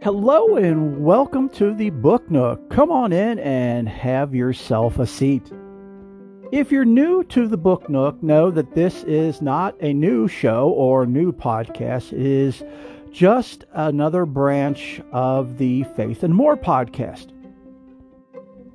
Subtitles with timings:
[0.00, 2.70] Hello and welcome to the Book Nook.
[2.70, 5.50] Come on in and have yourself a seat.
[6.52, 10.68] If you're new to the Book Nook, know that this is not a new show
[10.68, 12.12] or new podcast.
[12.12, 12.62] It is
[13.10, 17.32] just another branch of the Faith and More podcast.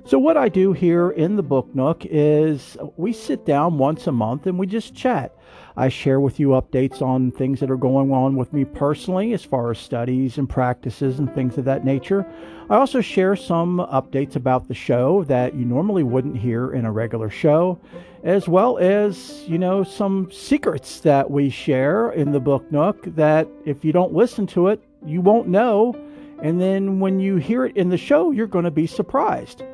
[0.06, 4.12] So, what I do here in the Book Nook is we sit down once a
[4.12, 5.34] month and we just chat.
[5.76, 9.44] I share with you updates on things that are going on with me personally, as
[9.44, 12.24] far as studies and practices and things of that nature.
[12.70, 16.92] I also share some updates about the show that you normally wouldn't hear in a
[16.92, 17.80] regular show,
[18.22, 23.48] as well as, you know, some secrets that we share in the Book Nook that
[23.64, 25.94] if you don't listen to it, you won't know.
[26.40, 29.64] And then when you hear it in the show, you're going to be surprised.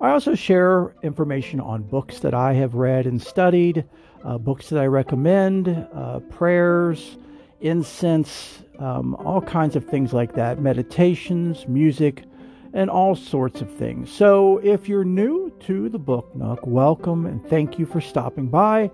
[0.00, 3.84] I also share information on books that I have read and studied,
[4.24, 7.18] uh, books that I recommend, uh, prayers,
[7.60, 12.24] incense, um, all kinds of things like that, meditations, music,
[12.72, 14.10] and all sorts of things.
[14.10, 18.90] So if you're new to the Book Nook, welcome and thank you for stopping by.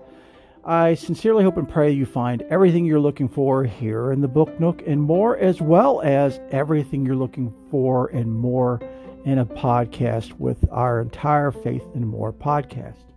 [0.65, 4.59] I sincerely hope and pray you find everything you're looking for here in the Book
[4.59, 8.81] Nook and more, as well as everything you're looking for and more
[9.27, 13.14] in a podcast with our entire Faith and More podcast.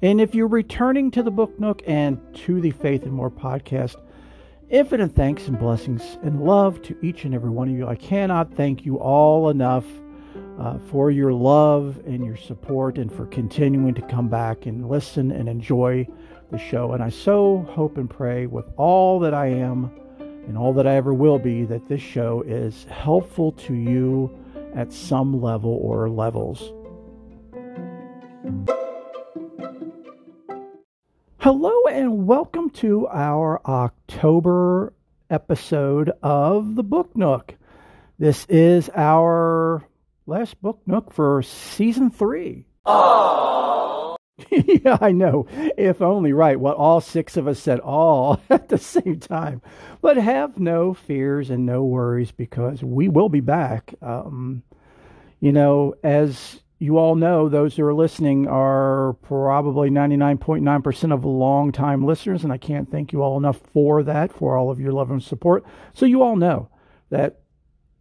[0.00, 3.96] And if you're returning to the Book Nook and to the Faith and More podcast,
[4.70, 7.88] infinite thanks and blessings and love to each and every one of you.
[7.88, 9.84] I cannot thank you all enough
[10.60, 15.32] uh, for your love and your support and for continuing to come back and listen
[15.32, 16.06] and enjoy
[16.52, 16.92] the show.
[16.92, 20.94] And I so hope and pray with all that I am and all that I
[20.94, 24.30] ever will be that this show is helpful to you
[24.76, 26.72] at some level or levels.
[32.28, 34.92] Welcome to our October
[35.30, 37.54] episode of the Book Nook.
[38.18, 39.82] This is our
[40.26, 42.66] last Book Nook for season three.
[42.86, 44.16] Aww.
[44.50, 45.46] yeah, I know.
[45.78, 46.60] If only right.
[46.60, 49.62] What all six of us said all at the same time.
[50.02, 53.94] But have no fears and no worries because we will be back.
[54.02, 54.62] Um,
[55.40, 62.04] you know, as you all know, those who are listening are probably 99.9% of long-time
[62.04, 65.10] listeners, and I can't thank you all enough for that, for all of your love
[65.10, 65.64] and support.
[65.92, 66.68] So you all know
[67.10, 67.40] that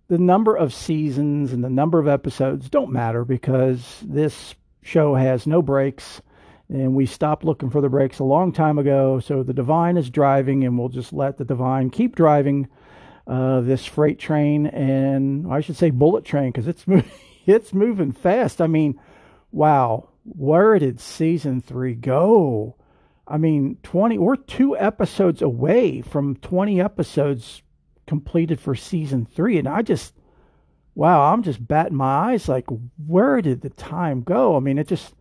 [0.08, 5.48] the number of seasons and the number of episodes don't matter because this show has
[5.48, 6.22] no breaks
[6.70, 9.20] and we stopped looking for the breaks a long time ago.
[9.20, 12.68] So the divine is driving, and we'll just let the divine keep driving
[13.26, 17.10] uh, this freight train, and I should say bullet train because it's moving,
[17.48, 18.62] it's moving fast.
[18.62, 19.00] I mean,
[19.52, 22.76] wow, where did season three go?
[23.28, 24.18] I mean, twenty.
[24.18, 27.62] We're two episodes away from twenty episodes
[28.06, 30.14] completed for season three, and I just.
[30.96, 32.66] Wow, I'm just batting my eyes like,
[33.06, 34.58] where did the time go?
[34.58, 35.14] I mean, it just,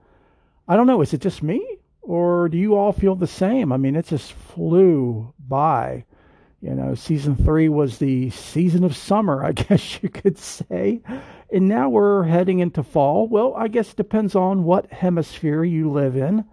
[0.66, 1.02] I don't know.
[1.02, 1.76] Is it just me?
[2.00, 3.72] Or do you all feel the same?
[3.72, 6.06] I mean, it just flew by.
[6.62, 11.02] You know, season three was the season of summer, I guess you could say.
[11.52, 13.28] And now we're heading into fall.
[13.28, 16.44] Well, I guess depends on what hemisphere you live in.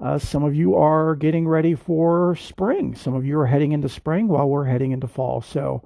[0.00, 2.94] Uh, some of you are getting ready for spring.
[2.94, 5.40] Some of you are heading into spring while we're heading into fall.
[5.42, 5.82] So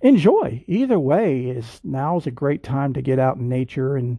[0.00, 0.64] enjoy.
[0.66, 4.18] Either way, is now is a great time to get out in nature and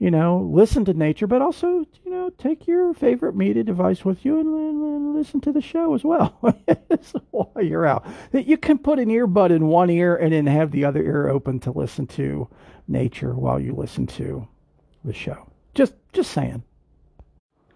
[0.00, 4.24] you know, listen to nature, but also, you know, take your favorite media device with
[4.24, 6.38] you and, and listen to the show as well
[7.30, 8.06] while you're out.
[8.32, 11.60] You can put an earbud in one ear and then have the other ear open
[11.60, 12.48] to listen to
[12.88, 14.48] nature while you listen to
[15.04, 15.46] the show.
[15.74, 16.62] Just, just saying.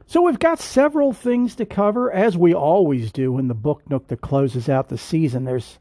[0.07, 4.09] So we've got several things to cover, as we always do in the book nook
[4.09, 5.45] that closes out the season.
[5.45, 5.79] There's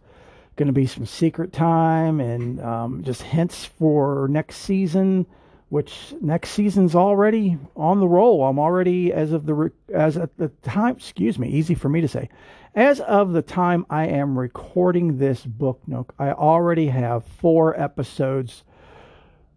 [0.57, 5.25] going to be some secret time and um, just hints for next season
[5.73, 8.43] which next season's already on the roll.
[8.45, 12.07] I'm already as of the as at the time, excuse me, easy for me to
[12.07, 12.29] say.
[12.75, 18.63] As of the time I am recording this book nook, I already have four episodes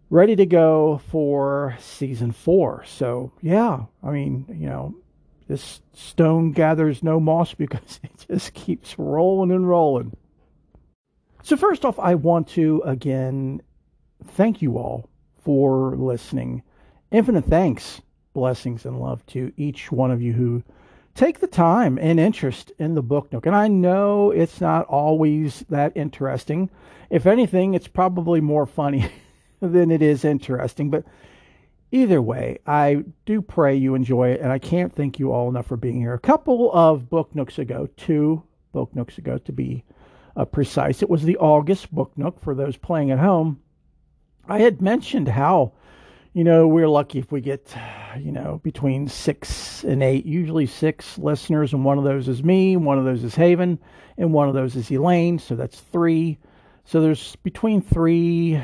[0.08, 2.84] ready to go for season 4.
[2.86, 4.94] So, yeah, I mean, you know,
[5.48, 10.16] this stone gathers no moss because it just keeps rolling and rolling.
[11.42, 13.60] So, first off, I want to again
[14.24, 15.10] thank you all
[15.46, 16.60] for listening.
[17.12, 18.02] Infinite thanks,
[18.34, 20.60] blessings, and love to each one of you who
[21.14, 23.46] take the time and interest in the book nook.
[23.46, 26.68] And I know it's not always that interesting.
[27.10, 29.08] If anything, it's probably more funny
[29.60, 30.90] than it is interesting.
[30.90, 31.04] But
[31.92, 35.68] either way, I do pray you enjoy it, and I can't thank you all enough
[35.68, 36.14] for being here.
[36.14, 39.84] A couple of book nooks ago, two book nooks ago to be
[40.36, 43.60] uh, precise, it was the August book nook for those playing at home.
[44.48, 45.72] I had mentioned how,
[46.32, 47.74] you know, we're lucky if we get,
[48.18, 52.76] you know, between six and eight, usually six listeners, and one of those is me,
[52.76, 53.78] one of those is Haven,
[54.16, 56.38] and one of those is Elaine, so that's three.
[56.84, 58.62] So there's between three,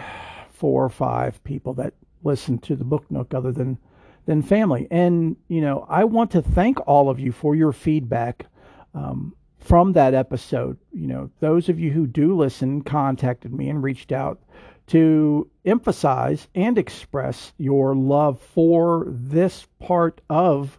[0.52, 3.78] four, or five people that listen to the Book Nook other than
[4.26, 4.86] than family.
[4.90, 8.46] And you know, I want to thank all of you for your feedback
[8.94, 10.78] um, from that episode.
[10.92, 14.40] You know, those of you who do listen contacted me and reached out
[14.88, 20.78] to emphasize and express your love for this part of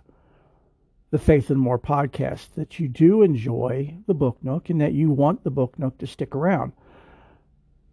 [1.11, 5.11] the Faith and More podcast, that you do enjoy the Book Nook and that you
[5.11, 6.73] want the Book Nook to stick around.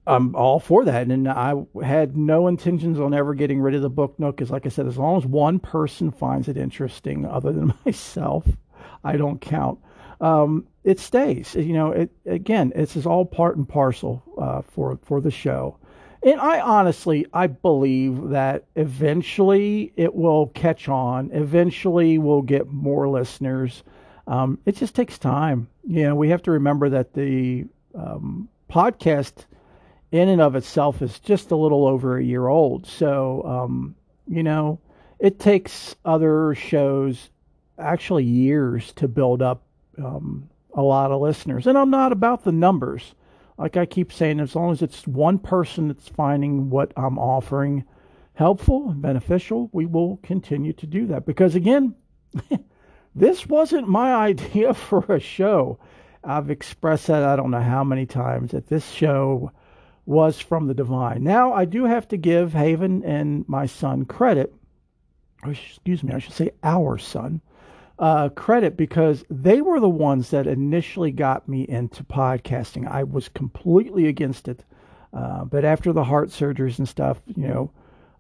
[0.07, 1.07] I'm all for that.
[1.07, 4.67] And I had no intentions on ever getting rid of the book nook because, like
[4.67, 8.47] I said, as long as one person finds it interesting other than myself,
[9.05, 9.79] I don't count.
[10.21, 11.55] Um, it stays.
[11.55, 15.79] You know, it again, it's is all part and parcel uh, for for the show.
[16.23, 21.31] And I honestly, I believe that eventually it will catch on.
[21.33, 23.83] Eventually, we'll get more listeners.
[24.27, 25.69] Um, it just takes time.
[25.87, 27.65] You know, we have to remember that the
[27.95, 29.33] um, podcast
[30.13, 32.87] in and of itself is just a little over a year old.
[32.87, 33.95] So, um,
[34.29, 34.79] you know,
[35.19, 37.31] it takes other shows
[37.79, 39.63] actually years to build up
[39.99, 41.67] um, a lot of listeners.
[41.67, 43.15] And I'm not about the numbers.
[43.61, 47.85] Like I keep saying, as long as it's one person that's finding what I'm offering
[48.33, 51.27] helpful and beneficial, we will continue to do that.
[51.27, 51.95] Because again,
[53.15, 55.79] this wasn't my idea for a show.
[56.25, 59.53] I've expressed that I don't know how many times that this show
[60.07, 61.23] was from the divine.
[61.23, 64.55] Now, I do have to give Haven and my son credit,
[65.47, 67.43] excuse me, I should say our son,
[68.01, 72.91] uh, credit because they were the ones that initially got me into podcasting.
[72.91, 74.65] I was completely against it.
[75.13, 77.71] Uh, but after the heart surgeries and stuff, you know,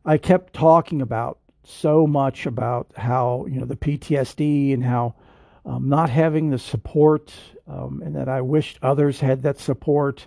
[0.04, 5.14] I kept talking about so much about how, you know, the PTSD and how
[5.64, 7.32] um, not having the support
[7.66, 10.26] um, and that I wished others had that support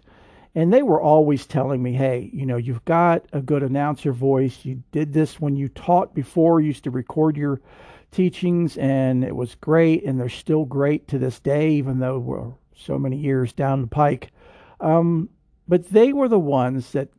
[0.55, 4.63] and they were always telling me, hey, you know, you've got a good announcer voice.
[4.63, 7.59] You did this when you taught before, you used to record your
[8.13, 12.53] teachings, and it was great, and they're still great to this day, even though we're
[12.75, 14.31] so many years down the pike.
[14.79, 15.29] Um,
[15.67, 17.09] but they were the ones that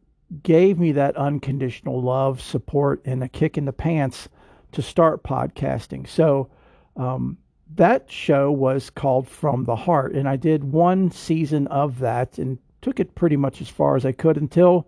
[0.42, 4.28] gave me that unconditional love, support, and a kick in the pants
[4.72, 6.08] to start podcasting.
[6.08, 6.50] So,
[6.96, 7.38] um,
[7.76, 12.58] that show was called From the Heart, and I did one season of that and
[12.82, 14.86] took it pretty much as far as I could until,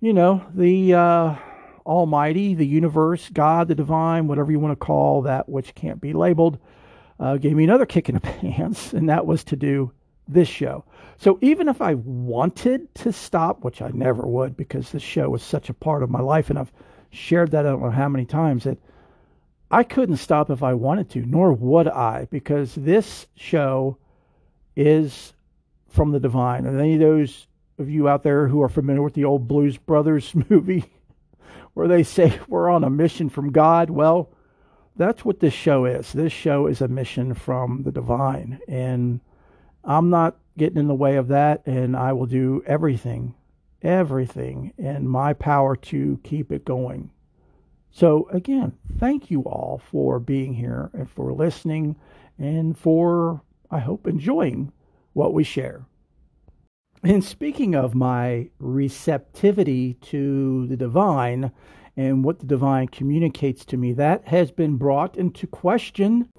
[0.00, 1.34] you know, the uh,
[1.86, 6.12] Almighty, the universe, God, the divine, whatever you want to call that which can't be
[6.12, 6.58] labeled,
[7.20, 9.92] uh, gave me another kick in the pants, and that was to do
[10.28, 10.84] this show.
[11.18, 15.42] So even if I wanted to stop, which I never would because this show was
[15.42, 16.72] such a part of my life, and I've
[17.10, 18.78] shared that I don't know how many times that
[19.70, 23.98] I couldn't stop if I wanted to, nor would I, because this show
[24.76, 25.32] is
[25.88, 26.66] from the divine.
[26.66, 27.46] And any of those
[27.78, 30.84] of you out there who are familiar with the old Blues Brothers movie
[31.76, 34.30] where they say we're on a mission from God, well,
[34.96, 36.10] that's what this show is.
[36.10, 38.60] This show is a mission from the divine.
[38.66, 39.20] And
[39.84, 41.66] I'm not getting in the way of that.
[41.66, 43.34] And I will do everything,
[43.82, 47.10] everything in my power to keep it going.
[47.90, 51.96] So, again, thank you all for being here and for listening
[52.38, 54.72] and for, I hope, enjoying
[55.12, 55.84] what we share.
[57.02, 61.52] And speaking of my receptivity to the divine
[61.96, 66.28] and what the divine communicates to me, that has been brought into question.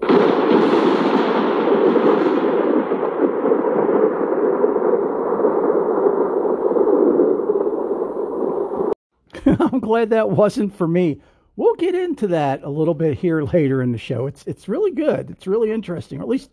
[9.46, 11.20] I'm glad that wasn't for me.
[11.56, 14.26] We'll get into that a little bit here later in the show.
[14.26, 15.30] It's it's really good.
[15.30, 16.20] It's really interesting.
[16.20, 16.50] Or at least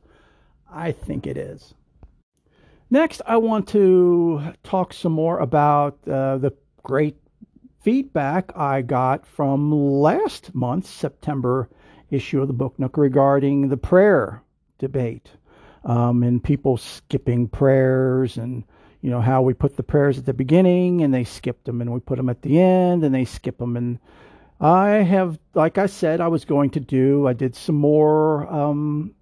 [0.72, 1.74] I think it is.
[2.90, 7.18] Next, I want to talk some more about uh, the great
[7.82, 11.70] feedback I got from last month's September
[12.12, 14.44] issue of the Book Nook regarding the prayer
[14.78, 15.32] debate.
[15.84, 18.64] Um, and people skipping prayers and
[19.02, 21.94] you know how we put the prayers at the beginning and they skipped them and
[21.94, 23.78] we put them at the end and they skip them.
[23.78, 24.00] And
[24.60, 29.15] I have like I said I was going to do I did some more um,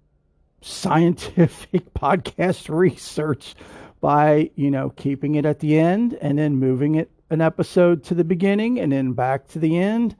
[0.64, 3.54] scientific podcast research
[4.00, 8.14] by, you know, keeping it at the end and then moving it an episode to
[8.14, 10.16] the beginning and then back to the end.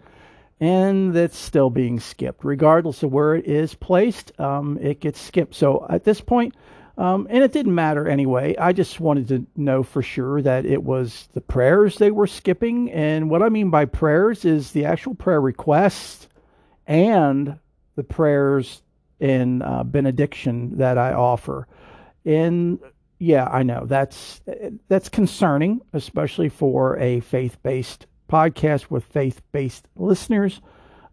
[0.60, 2.44] and that's still being skipped.
[2.44, 5.54] Regardless of where it is placed, um, it gets skipped.
[5.54, 6.54] So at this point,
[6.96, 8.56] um, and it didn't matter anyway.
[8.56, 12.90] I just wanted to know for sure that it was the prayers they were skipping.
[12.92, 16.28] And what I mean by prayers is the actual prayer requests
[16.86, 17.58] and
[17.96, 18.80] the prayers
[19.25, 21.66] in uh, benediction that I offer.
[22.26, 22.78] And
[23.19, 24.43] yeah, I know that's
[24.88, 30.61] that's concerning, especially for a faith-based podcast with faith-based listeners.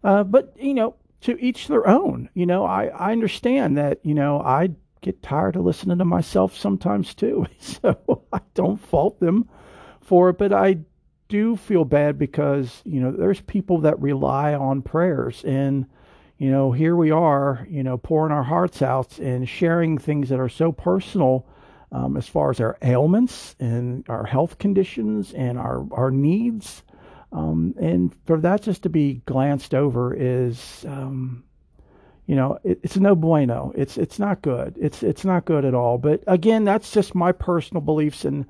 [0.04, 2.28] Uh, but you know, to each their own.
[2.34, 4.04] You know, I I understand that.
[4.04, 7.46] You know, I get tired of listening to myself sometimes too.
[7.60, 9.48] So I don't fault them
[10.02, 10.80] for it, but I
[11.28, 15.86] do feel bad because, you know, there's people that rely on prayers and
[16.42, 20.40] you know, here we are, you know, pouring our hearts out and sharing things that
[20.40, 21.46] are so personal
[21.92, 26.82] um, as far as our ailments and our health conditions and our, our needs.
[27.30, 31.44] Um, and for that just to be glanced over is, um,
[32.26, 33.70] you know, it, it's no bueno.
[33.76, 34.76] It's it's not good.
[34.80, 35.96] It's it's not good at all.
[35.96, 38.24] But again, that's just my personal beliefs.
[38.24, 38.46] And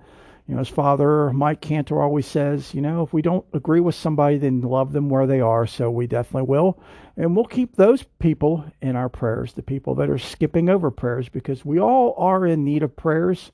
[0.46, 3.94] you know, as Father Mike Cantor always says, you know, if we don't agree with
[3.94, 5.66] somebody, then love them where they are.
[5.66, 6.80] So we definitely will,
[7.16, 9.52] and we'll keep those people in our prayers.
[9.52, 13.52] The people that are skipping over prayers, because we all are in need of prayers,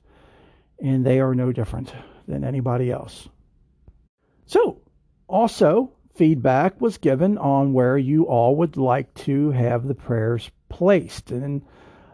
[0.81, 1.93] and they are no different
[2.27, 3.29] than anybody else.
[4.45, 4.81] So,
[5.27, 11.31] also feedback was given on where you all would like to have the prayers placed.
[11.31, 11.61] And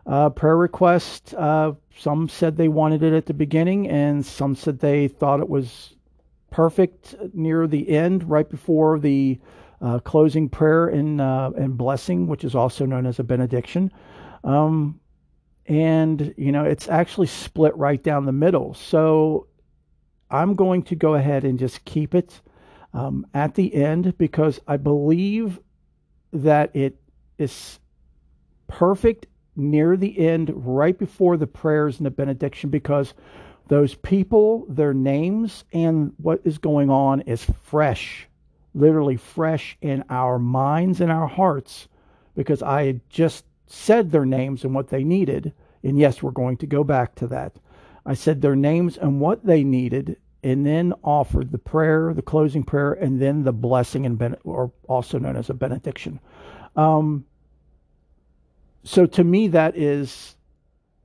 [0.05, 4.79] uh, prayer request, uh, some said they wanted it at the beginning, and some said
[4.79, 5.95] they thought it was
[6.51, 9.39] perfect near the end, right before the
[9.81, 13.91] uh, closing prayer and, uh, and blessing, which is also known as a benediction.
[14.43, 14.99] Um,
[15.67, 18.73] and, you know, it's actually split right down the middle.
[18.73, 19.47] So
[20.29, 22.41] I'm going to go ahead and just keep it
[22.93, 25.59] um, at the end because I believe
[26.31, 26.99] that it
[27.37, 27.79] is
[28.67, 33.13] perfect near the end, right before the prayers and the benediction, because
[33.67, 38.27] those people, their names, and what is going on is fresh,
[38.73, 41.87] literally fresh in our minds and our hearts,
[42.35, 45.53] because I had just said their names and what they needed.
[45.83, 47.55] And yes, we're going to go back to that.
[48.05, 52.63] I said their names and what they needed, and then offered the prayer, the closing
[52.63, 56.19] prayer, and then the blessing and ben- or also known as a benediction.
[56.75, 57.25] Um,
[58.85, 60.35] so to me, that is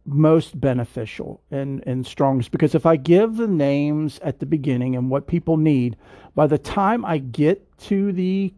[0.04, 5.10] most beneficial and, and strongest because if I give the names at the beginning and
[5.10, 5.96] what people need,
[6.34, 8.52] by the time I get to the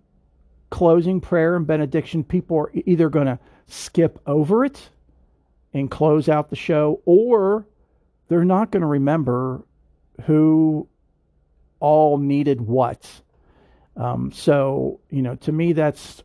[0.71, 4.91] closing prayer and benediction, people are either going to skip over it
[5.73, 7.67] and close out the show, or
[8.29, 9.65] they're not going to remember
[10.25, 10.89] who
[11.81, 13.09] all needed what.
[13.97, 16.23] Um, so, you know, to me, that's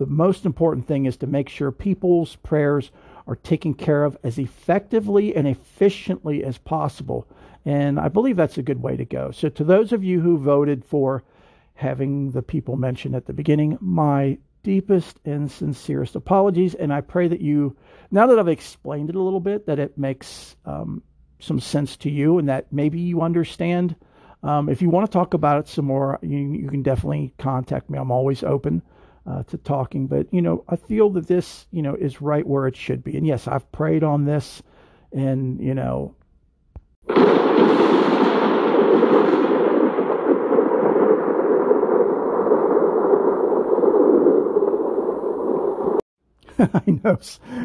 [0.00, 2.90] the most important thing is to make sure people's prayers
[3.26, 7.28] are taken care of as effectively and efficiently as possible.
[7.66, 9.30] And I believe that's a good way to go.
[9.30, 11.22] So, to those of you who voted for
[11.74, 16.74] having the people mentioned at the beginning, my deepest and sincerest apologies.
[16.74, 17.76] And I pray that you,
[18.10, 21.02] now that I've explained it a little bit, that it makes um,
[21.40, 23.96] some sense to you and that maybe you understand.
[24.42, 27.90] Um, if you want to talk about it some more, you, you can definitely contact
[27.90, 27.98] me.
[27.98, 28.80] I'm always open
[29.30, 30.06] uh, to talking.
[30.06, 33.16] But, you know, I feel that this, you know, is right where it should be.
[33.16, 34.62] And yes, I've prayed on this
[35.12, 36.14] and, you know,
[46.58, 47.18] I know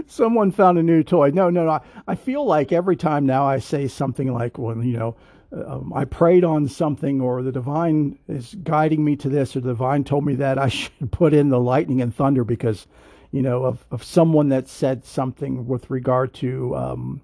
[0.08, 1.32] someone found a new toy.
[1.32, 1.72] No, no, no.
[1.72, 5.16] I, I feel like every time now I say something like, well, you know,
[5.56, 9.70] um, I prayed on something, or the divine is guiding me to this, or the
[9.70, 12.88] divine told me that I should put in the lightning and thunder because,
[13.32, 17.22] you know, of, of someone that said something with regard to um,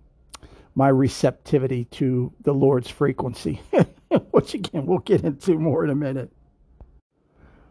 [0.75, 3.61] my receptivity to the Lord's frequency,
[4.31, 6.31] which again we'll get into more in a minute.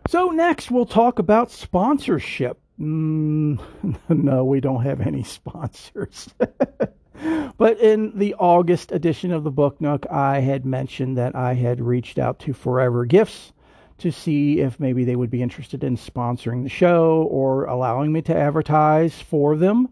[0.09, 2.61] So, next we'll talk about sponsorship.
[2.79, 3.61] Mm,
[4.09, 6.29] no, we don't have any sponsors.
[7.57, 11.81] But in the August edition of the Book Nook, I had mentioned that I had
[11.81, 13.53] reached out to Forever Gifts
[13.99, 18.23] to see if maybe they would be interested in sponsoring the show or allowing me
[18.23, 19.89] to advertise for them.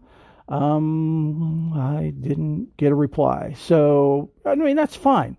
[0.47, 3.53] Um, I didn't get a reply.
[3.57, 5.37] So, I mean, that's fine.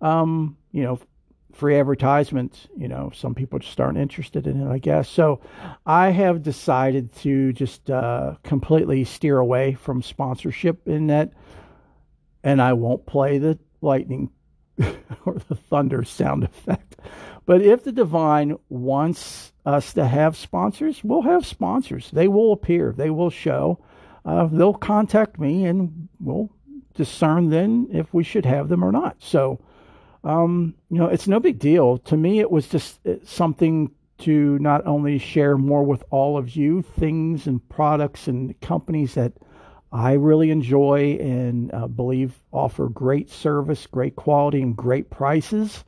[0.00, 0.98] Um, you know,
[1.58, 5.08] free advertisement, you know, some people just aren't interested in it, I guess.
[5.08, 5.40] So
[5.84, 11.32] I have decided to just uh, completely steer away from sponsorship in that,
[12.44, 14.30] and I won't play the lightning
[15.24, 16.94] or the thunder sound effect.
[17.44, 22.08] But if the divine wants us to have sponsors, we'll have sponsors.
[22.12, 23.82] They will appear, they will show.
[24.24, 26.50] Uh, they'll contact me, and we'll
[26.94, 29.16] discern then if we should have them or not.
[29.18, 29.60] So,
[30.24, 31.98] um, you know, it's no big deal.
[31.98, 36.56] To me, it was just uh, something to not only share more with all of
[36.56, 39.32] you things and products and companies that
[39.92, 45.84] I really enjoy and uh, believe offer great service, great quality, and great prices.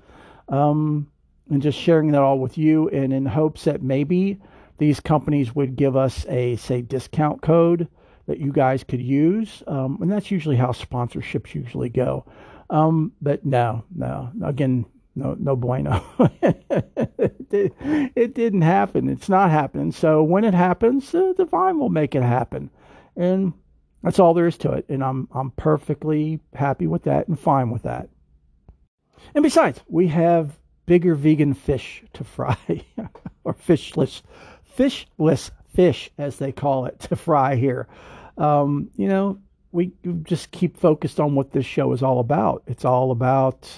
[0.48, 1.10] Um,
[1.50, 4.38] and just sharing that all with you, and in hopes that maybe
[4.78, 7.88] these companies would give us a, say, discount code
[8.26, 9.62] that you guys could use.
[9.66, 12.24] Um, and that's usually how sponsorships usually go.
[12.70, 14.86] Um, but no, no, again,
[15.16, 16.02] no, no bueno.
[17.52, 19.08] it, didn't happen.
[19.08, 19.92] It's not happening.
[19.92, 22.70] So when it happens, the divine will make it happen.
[23.16, 23.52] And
[24.02, 27.70] that's all there is to it, and I'm I'm perfectly happy with that and fine
[27.70, 28.08] with that.
[29.34, 32.56] And besides, we have bigger vegan fish to fry,
[33.44, 34.22] or fishless,
[34.76, 37.88] fishless fish as they call it to fry here.
[38.38, 39.38] Um, you know,
[39.72, 42.62] we just keep focused on what this show is all about.
[42.66, 43.68] It's all about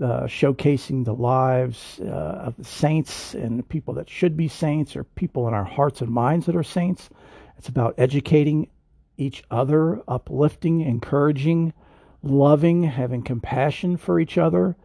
[0.00, 2.04] uh, showcasing the lives uh,
[2.46, 6.10] of the saints and people that should be saints, or people in our hearts and
[6.10, 7.10] minds that are saints.
[7.58, 8.70] It's about educating
[9.18, 11.74] each other, uplifting, encouraging,
[12.22, 14.76] loving, having compassion for each other.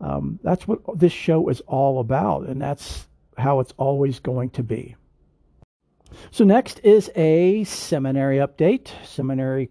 [0.00, 3.06] Um, that's what this show is all about, and that's
[3.36, 4.96] how it's always going to be.
[6.30, 8.88] So, next is a seminary update.
[9.04, 9.70] Seminary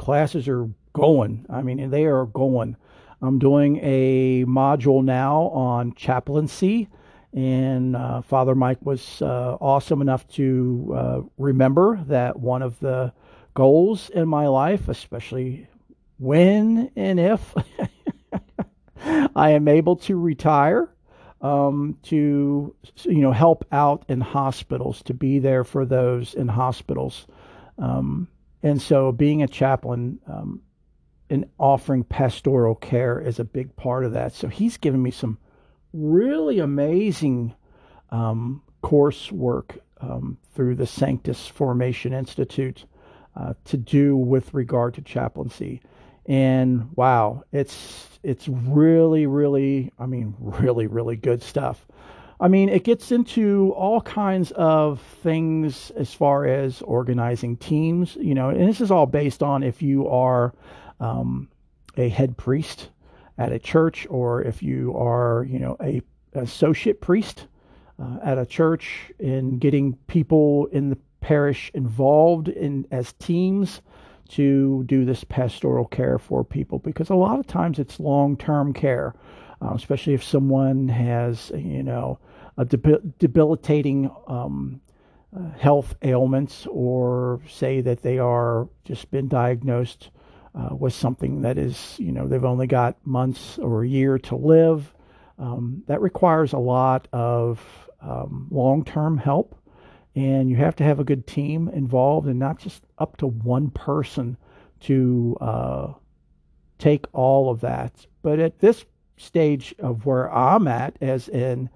[0.00, 1.44] classes are going.
[1.50, 2.74] I mean, they are going.
[3.20, 6.88] I'm doing a module now on chaplaincy,
[7.34, 13.12] and uh, Father Mike was uh, awesome enough to uh, remember that one of the
[13.52, 15.68] goals in my life, especially
[16.18, 17.54] when and if
[19.36, 20.88] I am able to retire,
[21.42, 27.26] um, to you know help out in hospitals, to be there for those in hospitals,
[27.76, 28.28] um,
[28.62, 30.62] and so being a chaplain um,
[31.28, 34.32] and offering pastoral care is a big part of that.
[34.32, 35.38] So he's given me some
[35.92, 37.54] really amazing
[38.10, 42.84] um, coursework um, through the Sanctus Formation Institute
[43.36, 45.80] uh, to do with regard to chaplaincy.
[46.26, 51.86] And wow, it's it's really, really, I mean, really, really good stuff.
[52.40, 58.34] I mean, it gets into all kinds of things as far as organizing teams, you
[58.34, 60.54] know, and this is all based on if you are
[61.00, 61.50] um,
[61.98, 62.88] a head priest
[63.36, 66.00] at a church or if you are, you know, a
[66.32, 67.46] associate priest
[67.98, 73.82] uh, at a church in getting people in the parish involved in as teams
[74.28, 76.78] to do this pastoral care for people.
[76.78, 79.14] Because a lot of times it's long-term care,
[79.60, 82.18] uh, especially if someone has you know
[82.60, 84.80] a debilitating um,
[85.36, 90.10] uh, health ailments or say that they are just been diagnosed
[90.54, 94.36] uh, with something that is you know they've only got months or a year to
[94.36, 94.92] live.
[95.38, 97.60] Um, that requires a lot of
[98.02, 99.56] um, long-term help
[100.14, 103.70] and you have to have a good team involved and not just up to one
[103.70, 104.36] person
[104.80, 105.92] to uh,
[106.78, 108.06] take all of that.
[108.22, 108.84] But at this
[109.16, 111.70] stage of where I'm at, as an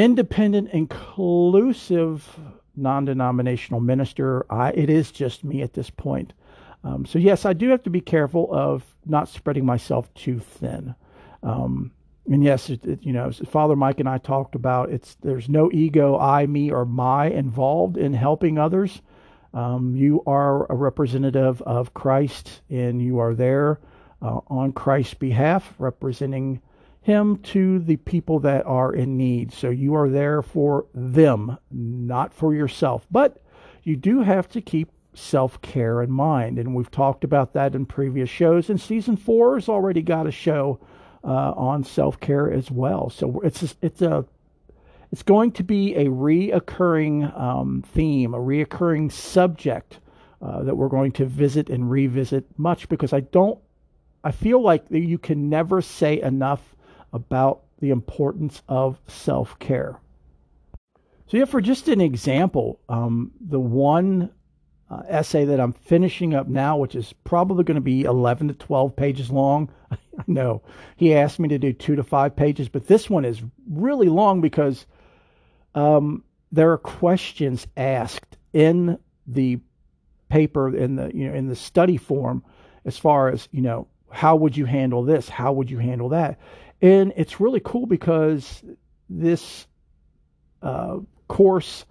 [0.00, 2.38] independent, inclusive,
[2.76, 6.32] non denominational minister, I, it is just me at this point.
[6.82, 10.94] Um, so, yes, I do have to be careful of not spreading myself too thin.
[11.42, 11.92] Um,
[12.26, 15.70] and yes, it, it, you know, Father Mike and I talked about it's there's no
[15.72, 19.02] ego, I, me, or my involved in helping others.
[19.52, 23.80] Um, you are a representative of Christ, and you are there
[24.22, 26.60] uh, on Christ's behalf, representing
[27.02, 29.52] Him to the people that are in need.
[29.52, 33.06] So you are there for them, not for yourself.
[33.10, 33.42] But
[33.82, 37.86] you do have to keep self care in mind, and we've talked about that in
[37.86, 38.70] previous shows.
[38.70, 40.78] And season four has already got a show
[41.24, 43.10] uh, on self care as well.
[43.10, 44.24] So it's it's a
[45.12, 49.98] it's going to be a reoccurring um, theme, a reoccurring subject
[50.40, 53.58] uh, that we're going to visit and revisit much because I don't
[54.22, 56.76] I feel like you can never say enough
[57.12, 59.98] about the importance of self care.
[61.26, 64.30] So, yeah, for just an example, um, the one
[64.90, 68.54] uh, essay that I'm finishing up now, which is probably going to be 11 to
[68.54, 69.70] 12 pages long.
[69.90, 69.96] I
[70.26, 70.62] know
[70.96, 74.40] he asked me to do two to five pages, but this one is really long
[74.40, 74.86] because
[75.74, 79.60] um, there are questions asked in the
[80.28, 82.42] paper in the you know in the study form
[82.84, 86.38] as far as you know how would you handle this how would you handle that
[86.82, 88.64] And it's really cool because
[89.08, 89.66] this
[90.62, 91.84] uh, course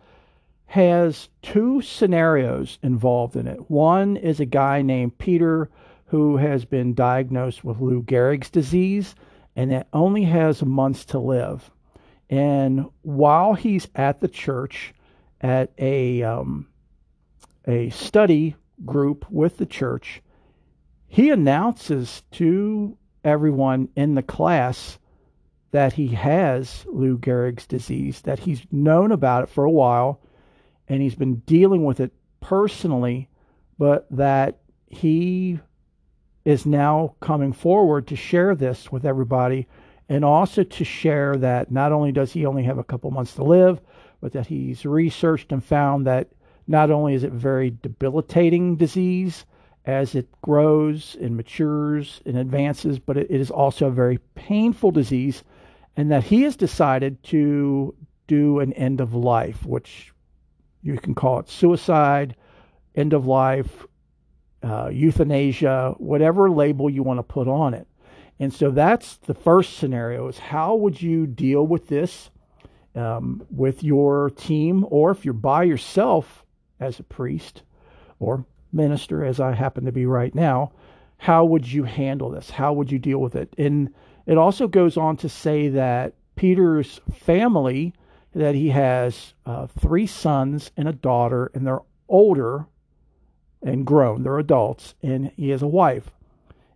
[0.65, 3.69] has two scenarios involved in it.
[3.69, 5.69] One is a guy named Peter
[6.05, 9.15] who has been diagnosed with Lou Gehrig's disease
[9.55, 11.69] and that only has months to live.
[12.29, 14.93] And while he's at the church
[15.41, 16.67] at a um,
[17.67, 20.21] a study group with the church,
[21.07, 24.99] he announces to everyone in the class
[25.71, 30.21] that he has Lou Gehrig's disease, that he's known about it for a while,
[30.87, 33.29] and he's been dealing with it personally,
[33.77, 35.59] but that he
[36.45, 39.67] is now coming forward to share this with everybody
[40.07, 43.43] and also to share that not only does he only have a couple months to
[43.43, 43.79] live,
[44.21, 46.29] but that he's researched and found that
[46.67, 49.45] not only is it very debilitating disease
[49.85, 55.43] as it grows and matures and advances, but it is also a very painful disease,
[55.97, 57.95] and that he has decided to
[58.27, 60.13] do an end of life, which
[60.83, 62.35] you can call it suicide,
[62.95, 63.85] end of life,
[64.63, 67.87] uh, euthanasia, whatever label you want to put on it.
[68.39, 72.29] And so that's the first scenario is how would you deal with this
[72.95, 76.45] um, with your team or if you're by yourself
[76.79, 77.63] as a priest
[78.19, 80.71] or minister as I happen to be right now,
[81.17, 82.49] how would you handle this?
[82.49, 83.53] How would you deal with it?
[83.57, 83.93] And
[84.25, 87.93] it also goes on to say that Peter's family
[88.33, 92.67] that he has uh, three sons and a daughter and they're older
[93.61, 94.23] and grown.
[94.23, 96.11] They're adults, and he has a wife.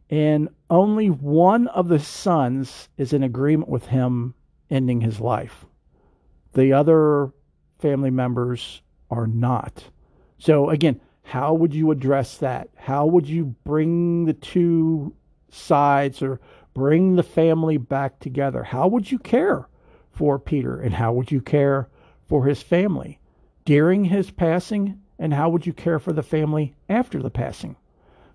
[0.10, 4.34] And only one of the sons is in agreement with him
[4.69, 5.65] ending his life.
[6.53, 7.32] The other
[7.79, 9.86] family members are not.
[10.38, 12.69] So, again, how would you address that?
[12.75, 15.13] How would you bring the two
[15.49, 16.39] sides or
[16.73, 18.63] bring the family back together?
[18.63, 19.67] How would you care
[20.12, 21.88] for Peter and how would you care
[22.27, 23.19] for his family
[23.65, 27.75] during his passing and how would you care for the family after the passing?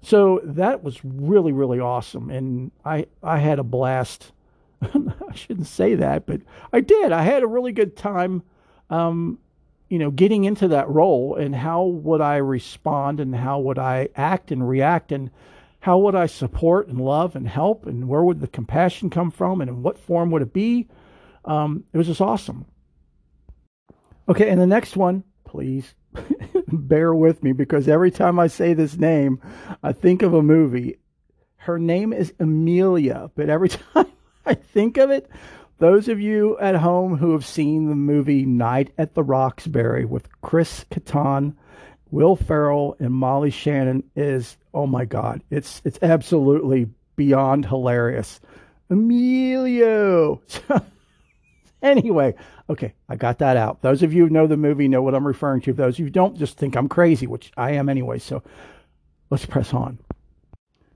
[0.00, 2.30] So that was really, really awesome.
[2.30, 4.32] And I, I had a blast.
[4.82, 6.40] I shouldn't say that, but
[6.72, 7.12] I did.
[7.12, 8.42] I had a really good time,
[8.90, 9.38] um,
[9.88, 14.08] you know, getting into that role and how would I respond and how would I
[14.16, 15.30] act and react and
[15.80, 19.60] how would I support and love and help and where would the compassion come from
[19.60, 20.88] and in what form would it be?
[21.44, 22.66] Um, it was just awesome.
[24.28, 25.94] Okay, and the next one, please
[26.68, 29.40] bear with me because every time I say this name,
[29.82, 30.98] I think of a movie.
[31.56, 34.06] Her name is Amelia, but every time
[34.44, 35.30] I think of it,
[35.78, 40.28] those of you at home who have seen the movie Night at the Roxbury with
[40.40, 41.54] Chris Kattan,
[42.10, 48.40] Will Ferrell, and Molly Shannon is oh my god, it's it's absolutely beyond hilarious.
[48.90, 50.40] Emilio.
[51.82, 52.34] anyway,
[52.70, 53.80] Okay, I got that out.
[53.80, 55.72] Those of you who know the movie know what I'm referring to.
[55.72, 58.18] Those of you who don't just think I'm crazy, which I am anyway.
[58.18, 58.42] So
[59.30, 59.98] let's press on.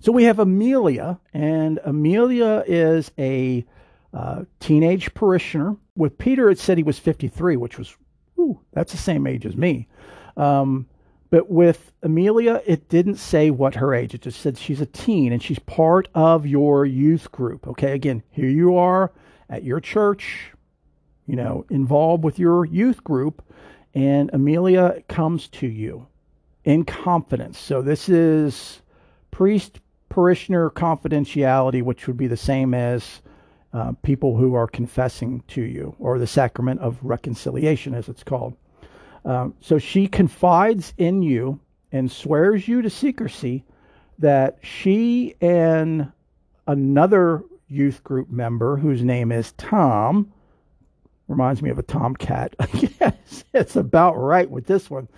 [0.00, 3.64] So we have Amelia, and Amelia is a
[4.12, 5.76] uh, teenage parishioner.
[5.96, 7.96] With Peter, it said he was 53, which was,
[8.38, 9.88] ooh, that's the same age as me.
[10.36, 10.86] Um,
[11.30, 14.14] but with Amelia, it didn't say what her age.
[14.14, 17.66] It just said she's a teen and she's part of your youth group.
[17.66, 19.12] Okay, again, here you are
[19.48, 20.52] at your church
[21.26, 23.42] you know, involved with your youth group,
[23.94, 26.06] and Amelia comes to you
[26.64, 27.58] in confidence.
[27.58, 28.82] So this is
[29.30, 33.21] priest parishioner confidentiality, which would be the same as
[33.72, 38.54] uh, people who are confessing to you, or the sacrament of reconciliation, as it's called.
[39.24, 43.64] Um, so she confides in you and swears you to secrecy
[44.18, 46.10] that she and
[46.66, 50.32] another youth group member, whose name is Tom,
[51.32, 52.54] Reminds me of a tomcat.
[53.00, 55.08] yes, it's about right with this one.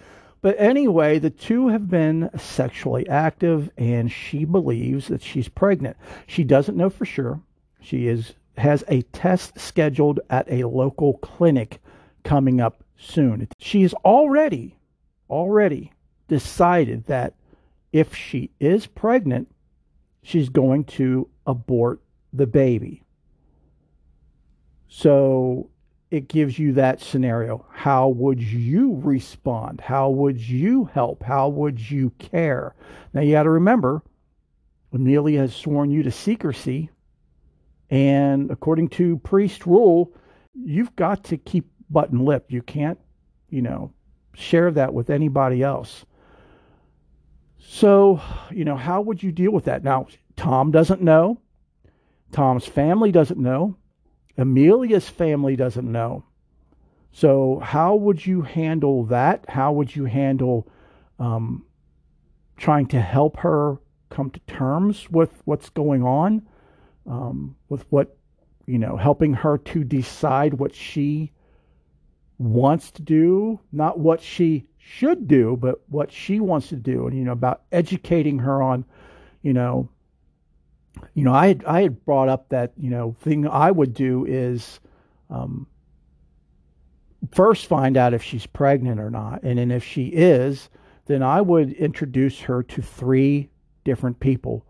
[0.42, 5.96] But anyway, the two have been sexually active, and she believes that she's pregnant.
[6.28, 7.40] She doesn't know for sure.
[7.80, 11.80] She is has a test scheduled at a local clinic
[12.22, 13.48] coming up soon.
[13.58, 14.76] She's already
[15.30, 15.92] already
[16.28, 17.34] decided that
[17.92, 19.48] if she is pregnant,
[20.22, 22.00] she's going to abort
[22.32, 23.02] the baby.
[24.88, 25.70] So
[26.10, 27.66] it gives you that scenario.
[27.72, 29.80] How would you respond?
[29.80, 31.22] How would you help?
[31.22, 32.74] How would you care?
[33.12, 34.02] Now you got to remember,
[34.92, 36.90] Amelia has sworn you to secrecy,
[37.94, 40.12] and according to priest rule,
[40.52, 42.46] you've got to keep button lip.
[42.48, 42.98] You can't,
[43.50, 43.92] you know,
[44.34, 46.04] share that with anybody else.
[47.58, 49.84] So, you know, how would you deal with that?
[49.84, 51.40] Now, Tom doesn't know.
[52.32, 53.76] Tom's family doesn't know.
[54.36, 56.24] Amelia's family doesn't know.
[57.12, 59.44] So, how would you handle that?
[59.48, 60.68] How would you handle
[61.20, 61.64] um,
[62.56, 63.78] trying to help her
[64.10, 66.42] come to terms with what's going on,
[67.06, 68.16] um, with what,
[68.66, 71.32] you know, helping her to decide what she
[72.38, 77.16] wants to do, not what she should do, but what she wants to do, and
[77.16, 78.84] you know about educating her on,
[79.42, 79.88] you know,
[81.14, 84.24] you know I had, I had brought up that you know thing I would do
[84.26, 84.80] is,
[85.30, 85.66] um,
[87.32, 90.68] first find out if she's pregnant or not, and then if she is,
[91.06, 93.50] then I would introduce her to three
[93.84, 94.66] different people,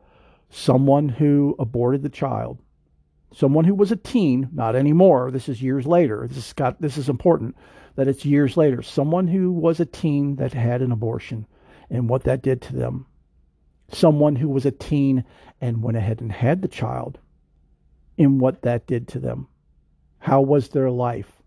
[0.54, 2.60] someone who aborted the child,
[3.32, 5.32] someone who was a teen, not anymore.
[5.32, 6.26] This is years later.
[6.28, 7.56] This is got this is important
[7.96, 8.80] that it's years later.
[8.80, 11.46] Someone who was a teen that had an abortion
[11.90, 13.06] and what that did to them.
[13.90, 15.24] Someone who was a teen
[15.60, 17.18] and went ahead and had the child
[18.16, 19.48] and what that did to them.
[20.20, 21.42] How was their life?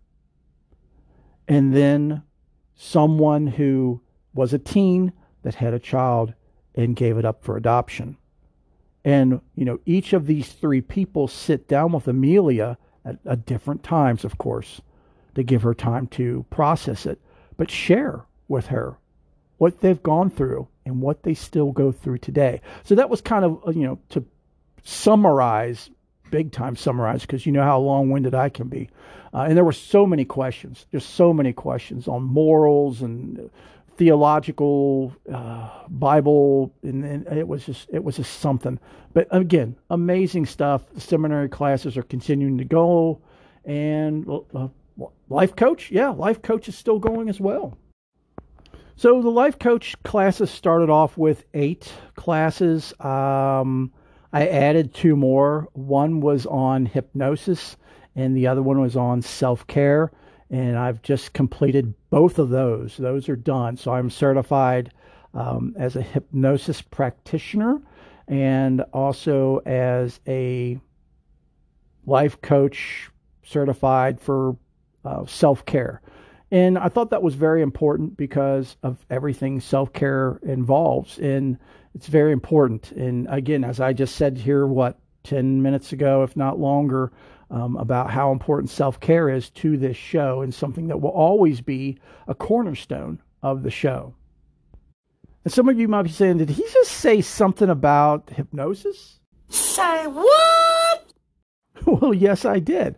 [1.48, 2.24] And then
[2.76, 4.02] someone who
[4.34, 6.34] was a teen that had a child
[6.76, 8.18] and gave it up for adoption.
[9.08, 13.82] And, you know, each of these three people sit down with Amelia at, at different
[13.82, 14.82] times, of course,
[15.36, 17.18] to give her time to process it,
[17.56, 18.98] but share with her
[19.60, 22.60] what they've gone through and what they still go through today.
[22.84, 24.26] So that was kind of, uh, you know, to
[24.84, 25.90] summarize,
[26.30, 28.90] big time summarize, because you know how long winded I can be.
[29.34, 33.50] Uh, and there were so many questions, just so many questions on morals and
[33.98, 38.80] theological uh, Bible, and, and, it was just it was just something.
[39.14, 40.84] But again, amazing stuff.
[40.94, 43.22] The seminary classes are continuing to go,
[43.66, 44.68] and uh,
[45.30, 47.78] life coach, yeah, life coach is still going as well.
[48.96, 52.94] So the life coach classes started off with eight classes.
[53.00, 53.92] Um,
[54.32, 55.68] I added two more.
[55.74, 57.78] One was on hypnosis,
[58.16, 60.12] and the other one was on self care
[60.50, 62.98] and I've just completed both of those.
[62.98, 63.78] Those are done.
[63.78, 64.92] So I'm certified
[65.34, 67.82] um, as a hypnosis practitioner
[68.28, 70.80] and also as a
[72.06, 73.10] life coach
[73.44, 74.58] certified for
[75.06, 76.02] uh, self care.
[76.50, 81.18] And I thought that was very important because of everything self care involves.
[81.20, 81.58] And
[81.94, 82.92] it's very important.
[82.94, 87.12] And again, as I just said here, what, 10 minutes ago, if not longer,
[87.50, 91.62] um, about how important self care is to this show and something that will always
[91.62, 94.14] be a cornerstone of the show.
[95.44, 99.20] And some of you might be saying, did he just say something about hypnosis?
[99.50, 101.14] Say what?
[101.86, 102.98] well, yes, I did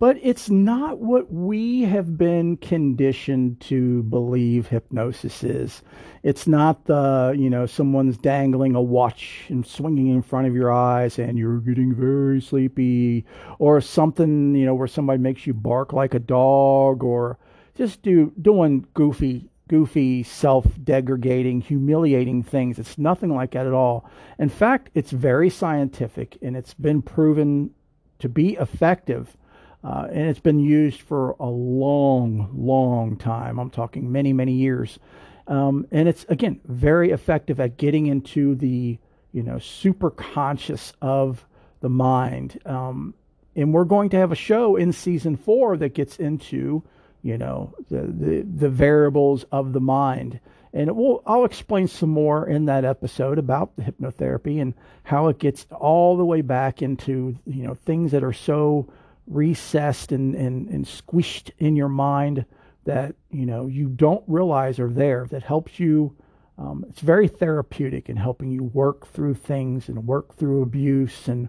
[0.00, 5.82] but it's not what we have been conditioned to believe hypnosis is.
[6.22, 10.72] It's not the, you know, someone's dangling a watch and swinging in front of your
[10.72, 13.26] eyes and you're getting very sleepy,
[13.58, 17.38] or something, you know, where somebody makes you bark like a dog, or
[17.74, 22.78] just do doing goofy, goofy, self-degrading, humiliating things.
[22.78, 24.10] It's nothing like that at all.
[24.38, 27.72] In fact, it's very scientific and it's been proven
[28.18, 29.36] to be effective
[29.82, 33.58] uh, and it's been used for a long, long time.
[33.58, 34.98] I'm talking many, many years.
[35.46, 38.98] Um, and it's, again, very effective at getting into the,
[39.32, 41.44] you know, super conscious of
[41.80, 42.60] the mind.
[42.66, 43.14] Um,
[43.56, 46.84] and we're going to have a show in season four that gets into,
[47.22, 50.40] you know, the, the, the variables of the mind.
[50.72, 55.38] And will, I'll explain some more in that episode about the hypnotherapy and how it
[55.38, 58.88] gets all the way back into, you know, things that are so
[59.30, 62.44] recessed and, and, and squished in your mind
[62.84, 66.14] that you know you don't realize are there that helps you
[66.58, 71.48] um, it's very therapeutic in helping you work through things and work through abuse and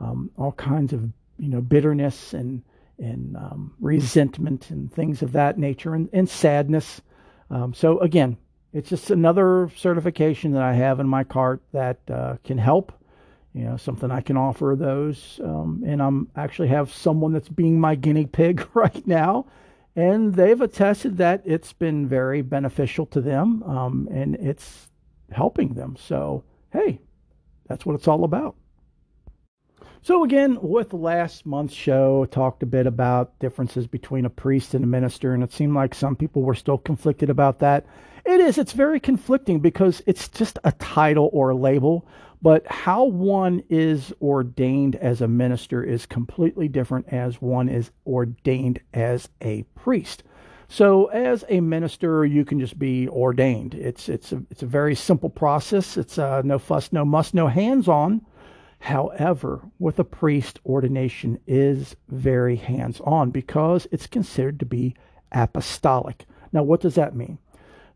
[0.00, 1.02] um, all kinds of
[1.38, 2.62] you know bitterness and
[2.98, 7.00] and um, resentment and things of that nature and, and sadness.
[7.50, 8.36] Um, so again
[8.72, 12.92] it's just another certification that i have in my cart that uh, can help
[13.52, 15.40] you know something I can offer those.
[15.42, 19.46] Um, and I'm actually have someone that's being my guinea pig right now,
[19.96, 24.88] and they've attested that it's been very beneficial to them, um, and it's
[25.32, 25.96] helping them.
[25.96, 27.00] So hey,
[27.68, 28.56] that's what it's all about.
[30.02, 34.82] So again, with last month's show, talked a bit about differences between a priest and
[34.82, 37.84] a minister, and it seemed like some people were still conflicted about that.
[38.24, 38.56] It is.
[38.56, 42.06] It's very conflicting because it's just a title or a label.
[42.42, 48.80] But how one is ordained as a minister is completely different as one is ordained
[48.94, 50.22] as a priest.
[50.68, 53.74] So as a minister, you can just be ordained.
[53.74, 55.96] It's it's a it's a very simple process.
[55.96, 58.22] It's uh, no fuss, no muss, no hands on.
[58.78, 64.94] However, with a priest, ordination is very hands on because it's considered to be
[65.32, 66.24] apostolic.
[66.52, 67.38] Now, what does that mean?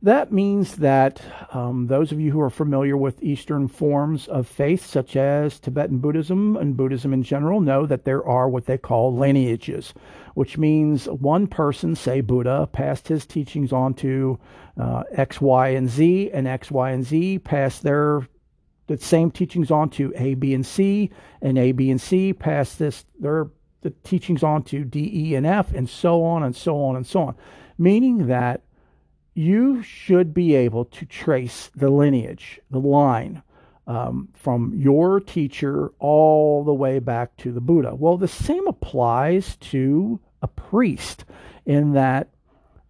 [0.05, 1.23] That means that
[1.55, 5.97] um, those of you who are familiar with Eastern forms of faith, such as Tibetan
[5.97, 9.95] Buddhism and Buddhism in general, know that there are what they call lineages,
[10.35, 14.39] which means one person, say Buddha, passed his teachings on to
[14.79, 18.29] uh, X, Y, and Z, and X, Y, and Z passed their
[18.89, 22.79] the same teachings on to A, B, and C, and A, B, and C passed
[22.79, 23.47] this their
[23.81, 27.07] the teachings on to D, E, and F, and so on and so on and
[27.07, 27.37] so on,
[27.79, 28.61] meaning that
[29.35, 33.43] you should be able to trace the lineage, the line
[33.87, 37.95] um, from your teacher all the way back to the Buddha.
[37.95, 41.25] Well, the same applies to a priest
[41.67, 42.29] in that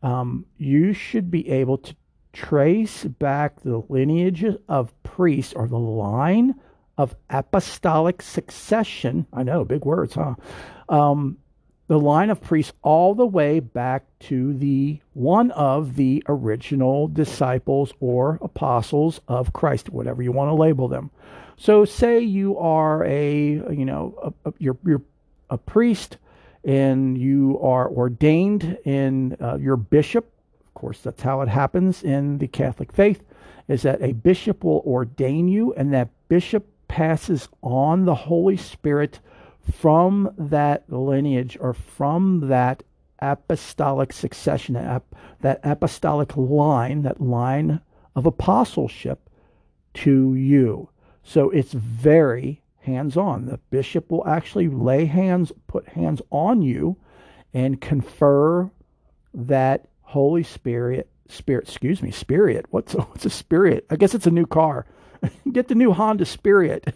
[0.02, 1.96] um, you should be able to
[2.32, 6.54] trace back the lineage of priests or the line
[6.98, 9.26] of apostolic succession.
[9.32, 10.34] I know, big words, huh?
[10.88, 11.38] Um,
[11.86, 17.92] the line of priests all the way back to the one of the original disciples
[18.00, 21.10] or apostles of Christ, whatever you want to label them.
[21.56, 23.32] So, say you are a
[23.72, 25.02] you know a, a, you're you're
[25.50, 26.16] a priest
[26.64, 30.30] and you are ordained in uh, your bishop.
[30.66, 33.22] Of course, that's how it happens in the Catholic faith.
[33.68, 39.20] Is that a bishop will ordain you, and that bishop passes on the Holy Spirit
[39.70, 42.82] from that lineage or from that
[43.20, 44.74] apostolic succession,
[45.40, 47.80] that apostolic line, that line
[48.14, 49.30] of apostleship
[49.94, 50.88] to you.
[51.22, 53.46] So it's very hands on.
[53.46, 56.96] The bishop will actually lay hands, put hands on you,
[57.54, 58.70] and confer
[59.32, 62.66] that Holy Spirit, Spirit, excuse me, Spirit.
[62.70, 63.86] What's a, what's a Spirit?
[63.90, 64.86] I guess it's a new car.
[65.52, 66.94] Get the new Honda Spirit.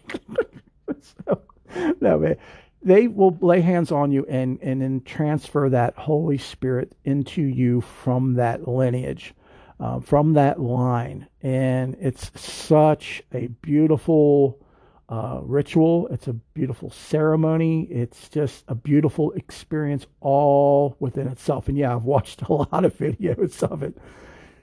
[1.00, 1.40] so,
[2.00, 2.36] no.
[2.82, 7.80] They will lay hands on you and, and then transfer that Holy Spirit into you
[7.80, 9.34] from that lineage,
[9.80, 11.26] uh, from that line.
[11.42, 14.60] And it's such a beautiful
[15.08, 16.06] uh, ritual.
[16.08, 17.84] It's a beautiful ceremony.
[17.90, 21.68] It's just a beautiful experience all within itself.
[21.68, 23.96] And yeah, I've watched a lot of videos of it.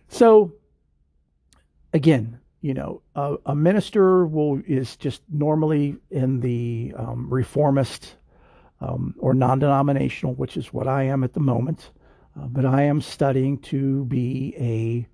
[0.07, 0.53] So,
[1.93, 8.15] again, you know, a, a minister will is just normally in the um, reformist
[8.81, 11.91] um, or non-denominational, which is what I am at the moment.
[12.35, 15.07] Uh, but I am studying to be a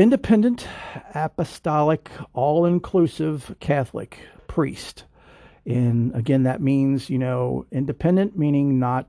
[0.00, 0.68] independent,
[1.16, 5.02] apostolic, all-inclusive Catholic priest.
[5.66, 9.08] And again, that means you know independent, meaning not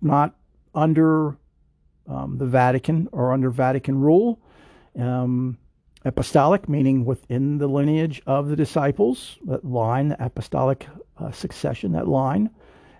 [0.00, 0.36] not
[0.76, 1.36] under
[2.06, 4.40] um, the Vatican or under Vatican rule
[4.98, 5.58] um,
[6.04, 10.86] apostolic, meaning within the lineage of the disciples, that line, the apostolic
[11.18, 12.50] uh, succession, that line.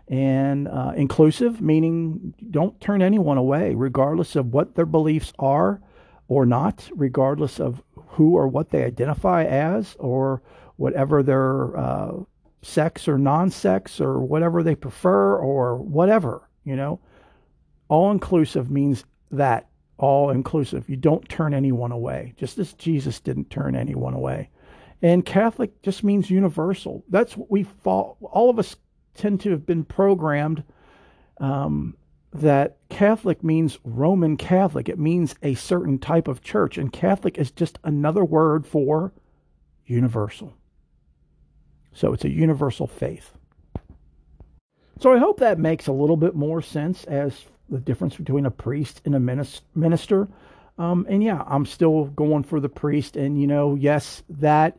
[0.09, 5.80] And uh, inclusive, meaning don't turn anyone away, regardless of what their beliefs are
[6.28, 10.42] or not, regardless of who or what they identify as, or
[10.76, 12.12] whatever their uh,
[12.62, 16.98] sex or non sex, or whatever they prefer, or whatever, you know.
[17.88, 20.88] All inclusive means that all inclusive.
[20.88, 24.50] You don't turn anyone away, just as Jesus didn't turn anyone away.
[25.02, 27.04] And Catholic just means universal.
[27.09, 28.16] That's what we fall.
[28.20, 28.76] All of us
[29.14, 30.64] tend to have been programmed
[31.38, 31.96] um,
[32.32, 34.88] that Catholic means Roman Catholic.
[34.88, 39.12] It means a certain type of church, and Catholic is just another word for
[39.87, 40.54] universal.
[41.92, 43.32] So it's a universal faith.
[44.98, 48.50] So I hope that makes a little bit more sense as the difference between a
[48.50, 50.29] priest and a minister.
[50.79, 53.16] Um, and yeah, I'm still going for the priest.
[53.16, 54.79] And, you know, yes, that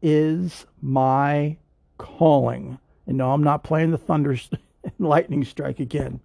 [0.00, 1.56] is my
[1.98, 2.78] calling.
[3.06, 4.30] And no, I'm not playing the thunder
[4.84, 6.20] and lightning strike again.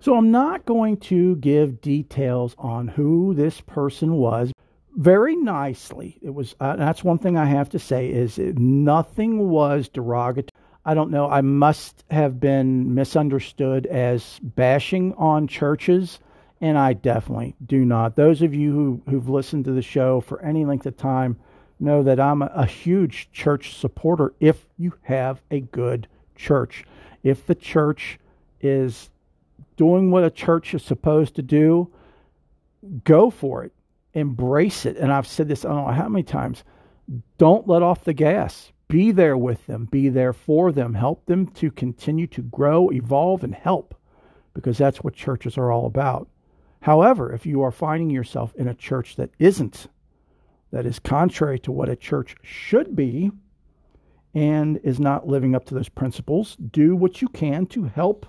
[0.00, 4.52] So I'm not going to give details on who this person was.
[4.94, 6.54] Very nicely, it was.
[6.58, 10.55] Uh, that's one thing I have to say is nothing was derogatory
[10.88, 11.28] I don't know.
[11.28, 16.20] I must have been misunderstood as bashing on churches,
[16.60, 18.14] and I definitely do not.
[18.14, 21.38] Those of you who, who've listened to the show for any length of time
[21.80, 26.06] know that I'm a, a huge church supporter if you have a good
[26.36, 26.84] church.
[27.24, 28.20] If the church
[28.60, 29.10] is
[29.76, 31.90] doing what a church is supposed to do,
[33.02, 33.72] go for it.
[34.14, 34.96] Embrace it.
[34.98, 36.62] And I've said this I don't know how many times.
[37.38, 41.46] Don't let off the gas be there with them, be there for them, help them
[41.48, 43.94] to continue to grow, evolve, and help,
[44.54, 46.28] because that's what churches are all about.
[46.80, 49.88] However, if you are finding yourself in a church that isn't,
[50.70, 53.32] that is contrary to what a church should be,
[54.34, 58.26] and is not living up to those principles, do what you can to help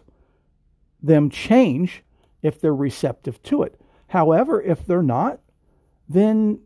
[1.04, 2.04] them change
[2.42, 3.80] if they're receptive to it.
[4.08, 5.42] However, if they're not,
[6.08, 6.62] then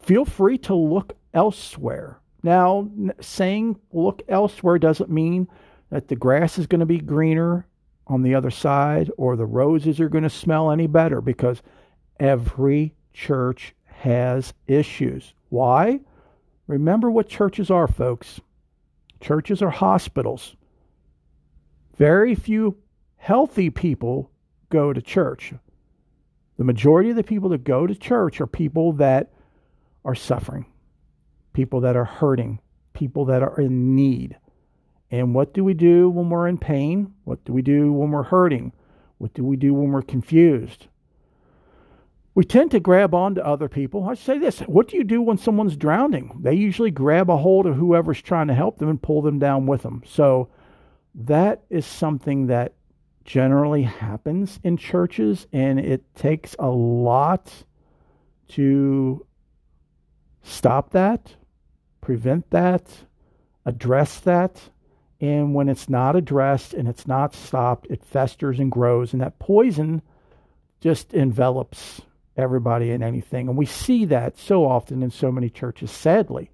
[0.00, 2.20] feel free to look elsewhere.
[2.44, 2.90] Now,
[3.22, 5.48] saying look elsewhere doesn't mean
[5.88, 7.66] that the grass is going to be greener
[8.06, 11.62] on the other side or the roses are going to smell any better because
[12.20, 15.32] every church has issues.
[15.48, 16.00] Why?
[16.66, 18.42] Remember what churches are, folks.
[19.20, 20.54] Churches are hospitals.
[21.96, 22.76] Very few
[23.16, 24.30] healthy people
[24.68, 25.54] go to church.
[26.58, 29.32] The majority of the people that go to church are people that
[30.04, 30.66] are suffering,
[31.54, 32.60] people that are hurting,
[32.92, 34.36] people that are in need.
[35.10, 37.14] And what do we do when we're in pain?
[37.24, 38.72] What do we do when we're hurting?
[39.16, 40.88] What do we do when we're confused?
[42.34, 44.08] We tend to grab on to other people.
[44.08, 46.36] I say this what do you do when someone's drowning?
[46.42, 49.66] They usually grab a hold of whoever's trying to help them and pull them down
[49.66, 50.02] with them.
[50.04, 50.48] So
[51.14, 52.74] that is something that
[53.24, 57.64] generally happens in churches, and it takes a lot
[58.48, 59.24] to
[60.42, 61.36] stop that,
[62.04, 62.86] prevent that,
[63.64, 64.60] address that.
[65.20, 69.38] And when it's not addressed and it's not stopped, it festers and grows, and that
[69.38, 70.02] poison
[70.80, 72.02] just envelops
[72.36, 73.48] everybody and anything.
[73.48, 76.50] And we see that so often in so many churches, sadly.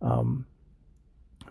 [0.00, 0.46] Um,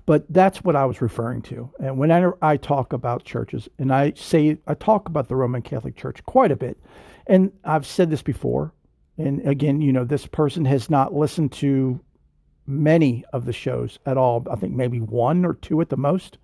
[0.08, 1.70] but that's what I was referring to.
[1.80, 5.96] And whenever I talk about churches, and I say, I talk about the Roman Catholic
[5.96, 6.80] Church quite a bit.
[7.28, 8.74] And I've said this before.
[9.18, 12.00] And again, you know, this person has not listened to
[12.68, 14.46] many of the shows at all.
[14.50, 16.38] I think maybe one or two at the most.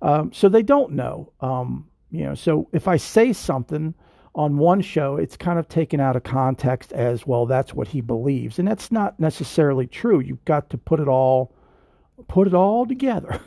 [0.00, 1.32] Um, so they don't know.
[1.40, 3.94] Um, you know, so if I say something
[4.34, 7.46] on one show, it's kind of taken out of context as well.
[7.46, 10.20] That's what he believes, and that's not necessarily true.
[10.20, 11.54] You've got to put it all,
[12.28, 13.40] put it all together.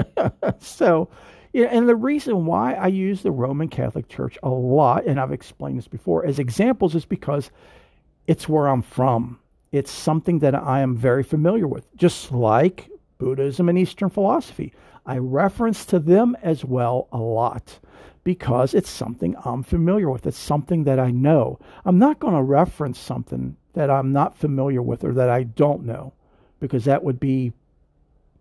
[0.60, 1.08] so,
[1.54, 5.78] and the reason why I use the Roman Catholic Church a lot, and I've explained
[5.78, 7.50] this before, as examples, is because
[8.26, 9.40] it's where I'm from.
[9.70, 14.72] It's something that I am very familiar with, just like Buddhism and Eastern philosophy.
[15.04, 17.78] I reference to them as well a lot
[18.24, 20.26] because it's something I'm familiar with.
[20.26, 21.58] It's something that I know.
[21.84, 25.84] I'm not going to reference something that I'm not familiar with or that I don't
[25.84, 26.12] know
[26.60, 27.52] because that would be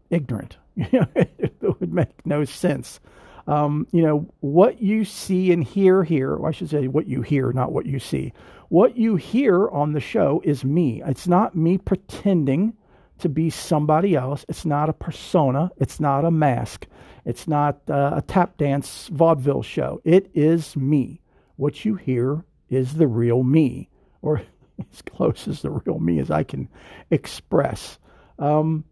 [0.10, 0.58] ignorant.
[0.76, 3.00] it would make no sense.
[3.48, 7.52] Um, you know, what you see and hear here, I should say what you hear,
[7.54, 8.34] not what you see.
[8.70, 11.02] What you hear on the show is me.
[11.06, 12.74] It's not me pretending
[13.20, 14.46] to be somebody else.
[14.50, 15.72] It's not a persona.
[15.78, 16.88] It's not a mask.
[17.24, 20.02] It's not uh, a tap dance vaudeville show.
[20.04, 21.22] It is me.
[21.56, 23.90] What you hear is the real me,
[24.22, 24.42] or
[24.80, 26.68] as close as the real me as I can
[27.10, 27.98] express.
[28.38, 28.84] Um,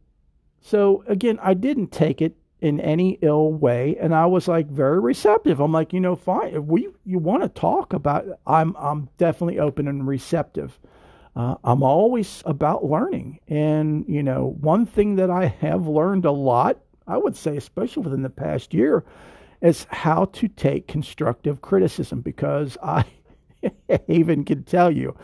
[0.61, 2.35] so again, I didn't take it
[2.65, 5.59] in any ill way, and I was like very receptive.
[5.59, 6.55] I'm like, you know, fine.
[6.55, 10.79] If we you want to talk about, I'm I'm definitely open and receptive
[11.35, 13.39] uh, I'm always about learning.
[13.47, 18.03] And, you know, one thing that I have learned a lot, I would say, especially
[18.03, 19.03] within the past year,
[19.61, 23.05] is how to take constructive criticism because I
[24.07, 25.15] even can tell you,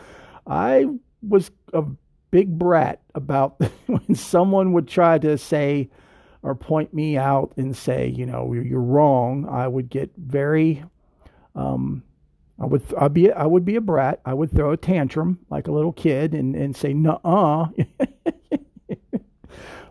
[0.46, 0.88] I
[1.22, 1.84] was a
[2.32, 5.90] big brat about when someone would try to say
[6.44, 9.48] or point me out and say, you know, you're wrong.
[9.48, 10.84] I would get very
[11.56, 12.04] um,
[12.60, 14.22] I would I'd be I would be a brat.
[14.24, 17.68] I would throw a tantrum like a little kid and and say no uh.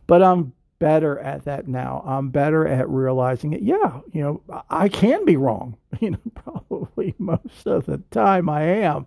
[0.06, 2.02] but I'm better at that now.
[2.06, 3.62] I'm better at realizing it.
[3.62, 5.76] Yeah, you know, I can be wrong.
[6.00, 9.06] You know, probably most of the time I am.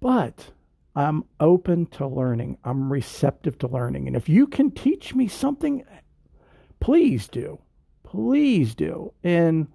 [0.00, 0.52] But
[0.94, 2.58] I'm open to learning.
[2.62, 4.06] I'm receptive to learning.
[4.06, 5.82] And if you can teach me something,
[6.84, 7.58] please do.
[8.02, 9.10] Please do.
[9.22, 9.68] And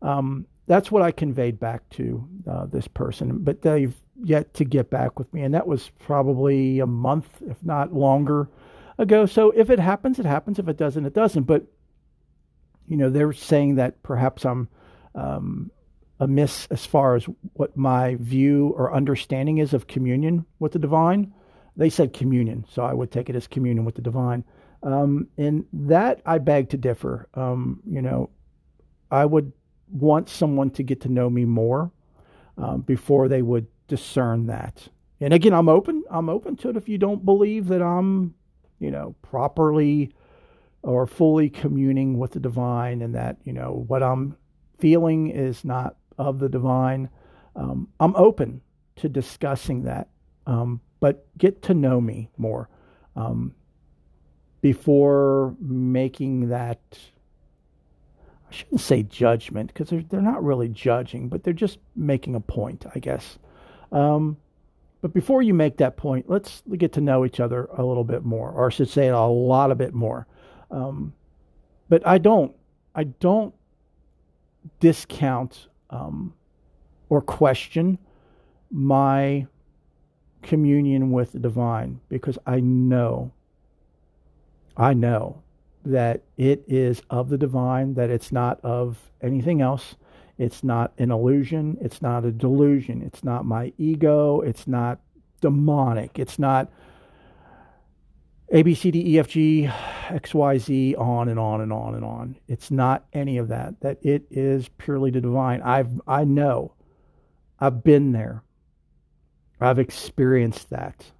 [0.00, 3.38] um, that's what I conveyed back to uh, this person.
[3.38, 7.60] But they've yet to get back with me, and that was probably a month, if
[7.64, 8.48] not longer,
[8.98, 9.26] ago.
[9.26, 10.60] So if it happens, it happens.
[10.60, 11.42] If it doesn't, it doesn't.
[11.42, 11.66] But
[12.86, 14.68] you know, they're saying that perhaps I'm
[15.16, 15.72] um,
[16.20, 21.34] amiss as far as what my view or understanding is of communion with the divine.
[21.76, 24.44] They said communion, so I would take it as communion with the divine.
[24.84, 27.28] Um, and that I beg to differ.
[27.34, 28.30] Um, you know,
[29.10, 29.52] I would
[29.90, 31.90] want someone to get to know me more
[32.58, 34.88] um, before they would discern that.
[35.20, 36.04] And again, I'm open.
[36.10, 38.34] I'm open to it if you don't believe that I'm,
[38.78, 40.12] you know, properly
[40.82, 44.36] or fully communing with the divine, and that you know what I'm
[44.78, 47.08] feeling is not of the divine.
[47.56, 48.60] Um, I'm open
[48.96, 50.08] to discussing that,
[50.46, 52.68] um, but get to know me more.
[53.16, 53.54] Um,
[54.64, 56.80] before making that
[58.50, 62.40] I shouldn't say judgment because they're, they're not really judging, but they're just making a
[62.40, 63.38] point, I guess.
[63.92, 64.38] Um,
[65.02, 68.24] but before you make that point, let's get to know each other a little bit
[68.24, 70.26] more, or I should say a lot a bit more.
[70.70, 71.12] Um,
[71.90, 72.56] but I don't,
[72.94, 73.52] I don't
[74.80, 76.32] discount um,
[77.10, 77.98] or question
[78.70, 79.46] my
[80.40, 83.30] communion with the divine because I know,
[84.76, 85.42] I know
[85.84, 89.96] that it is of the divine, that it's not of anything else.
[90.38, 91.78] It's not an illusion.
[91.80, 93.02] It's not a delusion.
[93.02, 94.40] It's not my ego.
[94.40, 94.98] It's not
[95.40, 96.18] demonic.
[96.18, 96.72] It's not
[98.48, 99.70] A, B, C, D, E, F, G,
[100.08, 102.36] X, Y, Z, on and on and on and on.
[102.48, 103.80] It's not any of that.
[103.80, 105.62] That it is purely the divine.
[105.62, 106.74] I've I know.
[107.60, 108.42] I've been there.
[109.60, 111.12] I've experienced that.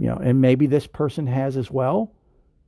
[0.00, 2.14] You know, and maybe this person has as well.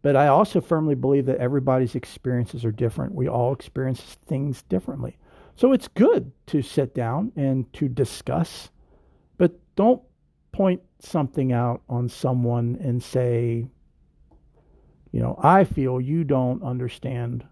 [0.02, 3.14] But I also firmly believe that everybody's experiences are different.
[3.14, 5.16] We all experience things differently.
[5.56, 8.68] So it's good to sit down and to discuss,
[9.38, 10.02] but don't
[10.50, 13.66] point something out on someone and say,
[15.10, 17.46] you know, I feel you don't understand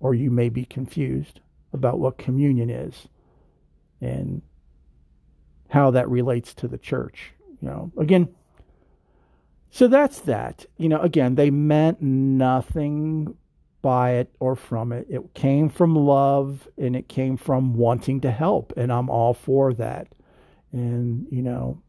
[0.00, 1.40] or you may be confused
[1.74, 3.08] about what communion is
[4.00, 4.40] and
[5.68, 7.32] how that relates to the church.
[7.60, 8.28] You know, again,
[9.78, 10.66] so that's that.
[10.76, 13.36] You know, again, they meant nothing
[13.80, 15.06] by it or from it.
[15.08, 19.72] It came from love and it came from wanting to help, and I'm all for
[19.74, 20.08] that.
[20.72, 21.80] And you know,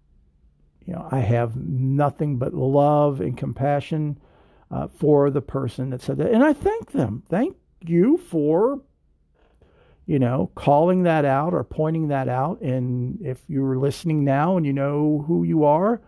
[0.86, 4.20] you know, I have nothing but love and compassion
[4.70, 7.24] uh, for the person that said that, and I thank them.
[7.28, 8.82] Thank you for
[10.06, 12.62] you know, calling that out or pointing that out.
[12.62, 16.02] And if you're listening now and you know who you are,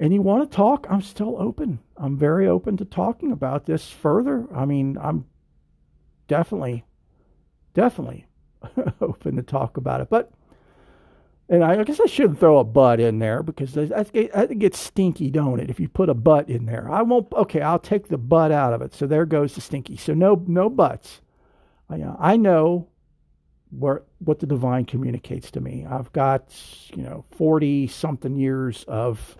[0.00, 1.78] and you want to talk, I'm still open.
[1.98, 4.46] I'm very open to talking about this further.
[4.52, 5.26] I mean, I'm
[6.26, 6.86] definitely,
[7.74, 8.26] definitely
[9.02, 10.08] open to talk about it.
[10.08, 10.32] But,
[11.50, 15.30] and I guess I shouldn't throw a butt in there because I it gets stinky,
[15.30, 15.68] don't it?
[15.68, 17.30] If you put a butt in there, I won't.
[17.34, 18.94] Okay, I'll take the butt out of it.
[18.94, 19.98] So there goes the stinky.
[19.98, 21.20] So no, no butts.
[21.90, 22.88] I, uh, I know
[23.68, 25.84] where what the divine communicates to me.
[25.84, 26.54] I've got
[26.94, 29.36] you know forty something years of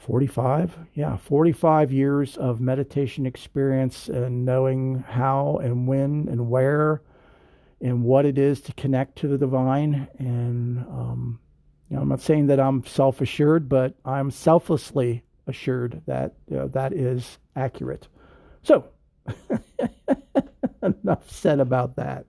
[0.00, 7.02] 45 yeah 45 years of meditation experience and knowing how and when and where
[7.80, 10.08] and what it is to connect to the divine.
[10.18, 11.40] And um,
[11.88, 16.68] you know i'm not saying that i'm self-assured but i'm selflessly assured that you know,
[16.68, 18.08] that is accurate.
[18.62, 18.84] So
[20.82, 22.26] enough said about that.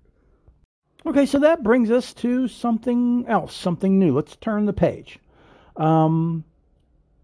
[1.05, 4.13] Okay so that brings us to something else something new.
[4.15, 5.19] Let's turn the page.
[5.75, 6.43] Um,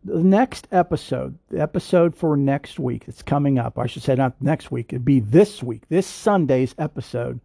[0.05, 3.79] the next episode, the episode for next week, it's coming up.
[3.79, 4.93] I should say not next week.
[4.93, 7.39] It'd be this week, this Sunday's episode.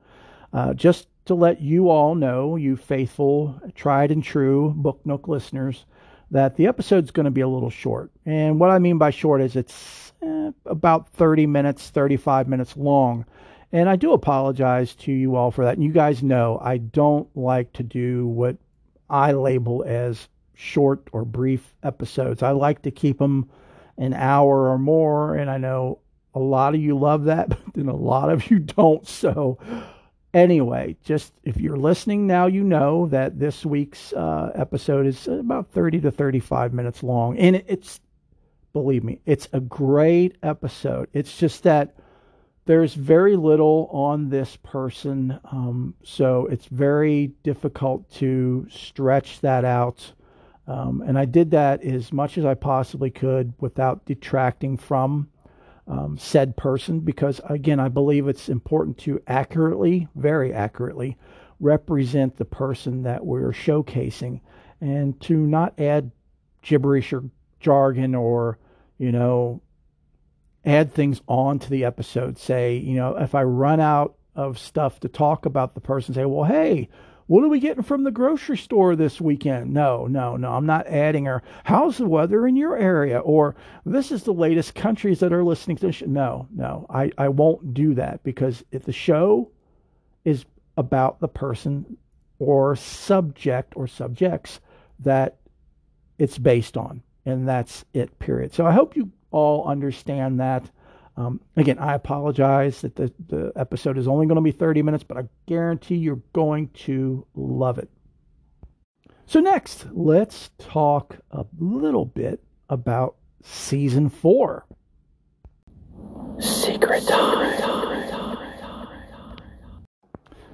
[0.53, 5.87] Uh, just to let you all know, you faithful, tried and true Book Nook listeners,
[6.31, 8.11] that the episode's going to be a little short.
[8.27, 13.25] And what I mean by short is it's eh, about 30 minutes, 35 minutes long.
[13.73, 15.75] And I do apologize to you all for that.
[15.75, 18.57] And you guys know I don't like to do what
[19.09, 20.29] I label as
[20.61, 22.43] short or brief episodes.
[22.43, 23.49] I like to keep them
[23.97, 26.01] an hour or more, and I know
[26.35, 29.07] a lot of you love that, but then a lot of you don't.
[29.07, 29.59] So,
[30.35, 35.71] anyway, just if you're listening now, you know that this week's uh, episode is about
[35.71, 38.01] 30 to 35 minutes long, and it's
[38.73, 41.09] believe me, it's a great episode.
[41.13, 41.97] It's just that
[42.67, 50.13] there's very little on this person, um, so it's very difficult to stretch that out
[50.71, 55.29] um, and I did that as much as I possibly could without detracting from
[55.89, 61.19] um, said person because, again, I believe it's important to accurately, very accurately,
[61.59, 64.43] represent the person that we're showcasing
[64.81, 66.13] and to not add
[66.63, 67.25] gibberish or
[67.59, 68.57] jargon or,
[68.97, 69.61] you know,
[70.65, 72.39] add things on to the episode.
[72.39, 76.27] Say, you know, if I run out of stuff to talk about the person, say,
[76.27, 76.89] well, hey,
[77.31, 79.73] what are we getting from the grocery store this weekend?
[79.73, 80.51] No, no, no.
[80.51, 83.21] I'm not adding or how's the weather in your area?
[83.21, 83.55] Or
[83.87, 86.03] this is the latest countries that are listening to this.
[86.03, 86.87] No, no.
[86.91, 89.49] I, I won't do that because if the show
[90.25, 90.45] is
[90.77, 91.97] about the person
[92.41, 94.59] or subject or subjects
[94.99, 95.37] that
[96.19, 97.01] it's based on.
[97.27, 98.53] And that's it, period.
[98.55, 100.69] So I hope you all understand that.
[101.21, 105.05] Um, again, I apologize that the, the episode is only going to be 30 minutes,
[105.05, 107.91] but I guarantee you're going to love it.
[109.27, 114.65] So, next, let's talk a little bit about season four.
[116.39, 117.61] Secret time.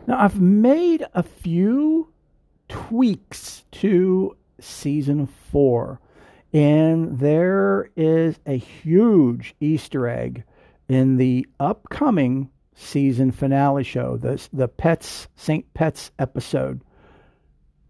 [0.09, 2.13] Now, I've made a few
[2.69, 6.01] tweaks to season four,
[6.53, 10.43] and there is a huge Easter egg
[10.89, 15.73] in the upcoming season finale show, the, the Pets, St.
[15.75, 16.83] Pets episode.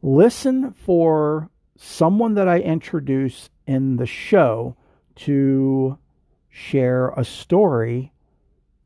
[0.03, 4.77] Listen for someone that I introduce in the show
[5.17, 5.99] to
[6.49, 8.13] share a story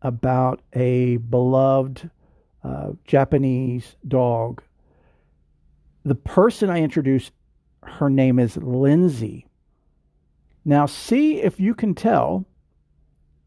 [0.02, 2.11] about a beloved
[2.64, 4.62] uh, Japanese dog.
[6.04, 7.30] The person I introduce,
[7.82, 9.46] her name is Lindsay.
[10.64, 12.46] Now, see if you can tell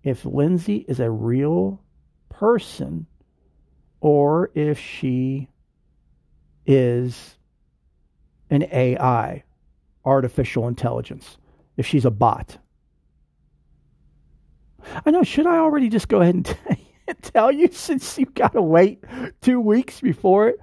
[0.03, 1.81] if Lindsay is a real
[2.29, 3.07] person
[4.01, 5.47] or if she
[6.65, 7.37] is
[8.49, 9.43] an AI,
[10.05, 11.37] artificial intelligence,
[11.77, 12.57] if she's a bot.
[15.05, 16.57] I know, should I already just go ahead and
[17.21, 19.03] tell you since you've got to wait
[19.41, 20.59] two weeks before it?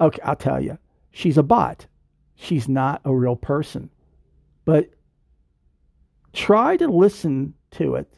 [0.00, 0.78] Okay, I'll tell you.
[1.10, 1.86] She's a bot.
[2.36, 3.90] She's not a real person.
[4.64, 4.90] But
[6.32, 8.12] try to listen to it,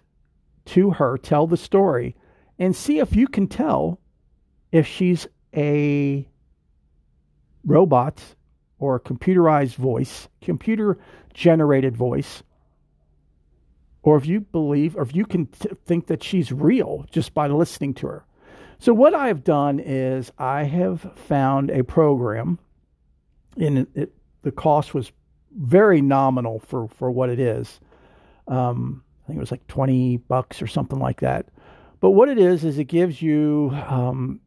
[0.67, 2.15] to her, tell the story,
[2.59, 4.01] and see if you can tell
[4.73, 6.29] if she's a
[7.65, 8.23] robot
[8.79, 10.99] or a computerized voice, computer
[11.33, 12.43] generated voice,
[14.03, 17.49] or if you believe, or if you can t- think that she's real just by
[17.49, 18.25] listening to her.
[18.79, 22.59] So, what I've done is I have found a program,
[23.57, 24.13] and it, it,
[24.43, 25.11] the cost was
[25.57, 27.81] very nominal for, for what it is.
[28.47, 31.47] Um, I think it was like 20 bucks or something like that.
[31.99, 34.39] But what it is, is it gives you um,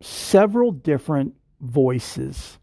[0.00, 2.58] several different voices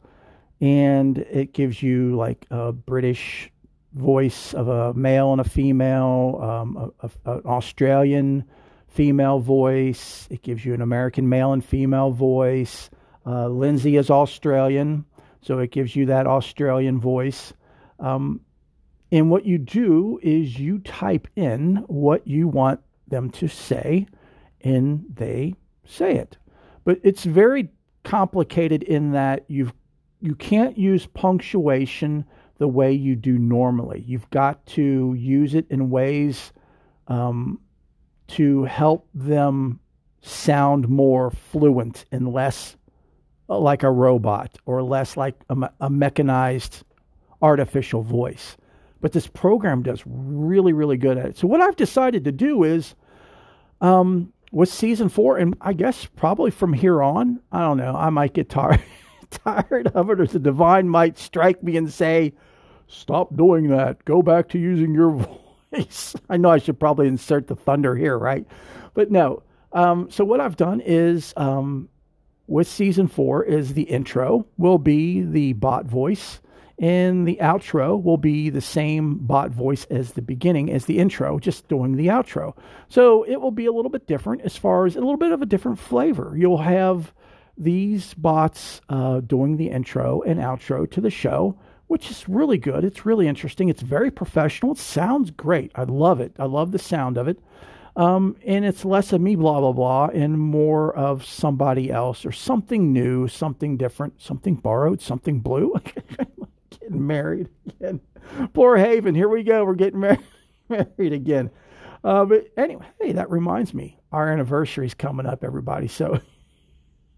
[0.59, 3.51] and it gives you like a British
[3.93, 8.45] voice of a male and a female, um, a, a, an Australian
[8.87, 10.27] female voice.
[10.31, 12.89] It gives you an American male and female voice.
[13.27, 15.05] Uh, Lindsay is Australian,
[15.41, 17.53] so it gives you that Australian voice.
[17.99, 18.41] Um,
[19.13, 24.07] and what you do is you type in what you want them to say,
[24.61, 25.53] and they
[25.85, 26.35] say it.
[26.83, 27.69] But it's very
[28.03, 29.71] complicated in that you've
[30.19, 32.25] you can't use punctuation
[32.57, 34.03] the way you do normally.
[34.07, 36.51] You've got to use it in ways
[37.07, 37.59] um,
[38.29, 39.79] to help them
[40.21, 42.77] sound more fluent and less
[43.47, 46.83] uh, like a robot or less like a, a mechanized
[47.43, 48.57] artificial voice.
[49.03, 51.37] But this program does really, really good at it.
[51.37, 52.95] So what I've decided to do is,
[53.81, 58.09] um, with season four, and I guess probably from here on, I don't know, I
[58.11, 58.81] might get tired
[59.29, 62.31] tired of it, or the divine might strike me and say,
[62.87, 64.05] Stop doing that.
[64.05, 65.11] Go back to using your
[65.73, 66.15] voice.
[66.29, 68.47] I know I should probably insert the thunder here, right?
[68.93, 69.43] But no.
[69.73, 71.89] Um, so, what I've done is um,
[72.47, 76.39] with season four is the intro will be the bot voice
[76.83, 81.39] and the outro will be the same bot voice as the beginning as the intro
[81.39, 82.55] just doing the outro
[82.89, 85.41] so it will be a little bit different as far as a little bit of
[85.41, 87.13] a different flavor you'll have
[87.57, 91.57] these bots uh, doing the intro and outro to the show,
[91.87, 92.83] which is really good.
[92.83, 93.69] It's really interesting.
[93.69, 94.73] It's very professional.
[94.73, 95.71] It sounds great.
[95.75, 96.33] I love it.
[96.39, 97.39] I love the sound of it.
[97.95, 102.31] Um, and it's less of me, blah, blah, blah, and more of somebody else or
[102.31, 105.75] something new, something different, something borrowed, something blue.
[106.83, 108.01] getting married again.
[108.53, 109.15] Poor Haven.
[109.15, 109.65] Here we go.
[109.65, 110.17] We're getting mar-
[110.69, 111.49] married again.
[112.03, 113.99] Uh, but anyway, hey, that reminds me.
[114.11, 115.87] Our anniversary is coming up, everybody.
[115.87, 116.19] So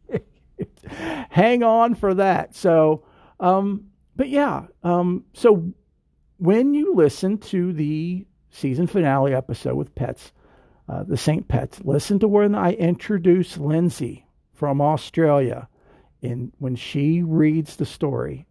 [0.88, 2.56] hang on for that.
[2.56, 3.04] So,
[3.40, 3.86] um,
[4.16, 5.74] but yeah, um, so
[6.38, 10.32] when you listen to the season finale episode with Pets,
[10.88, 15.68] uh, the Saint Pets, listen to when I introduce Lindsay from Australia,
[16.22, 18.46] and when she reads the story,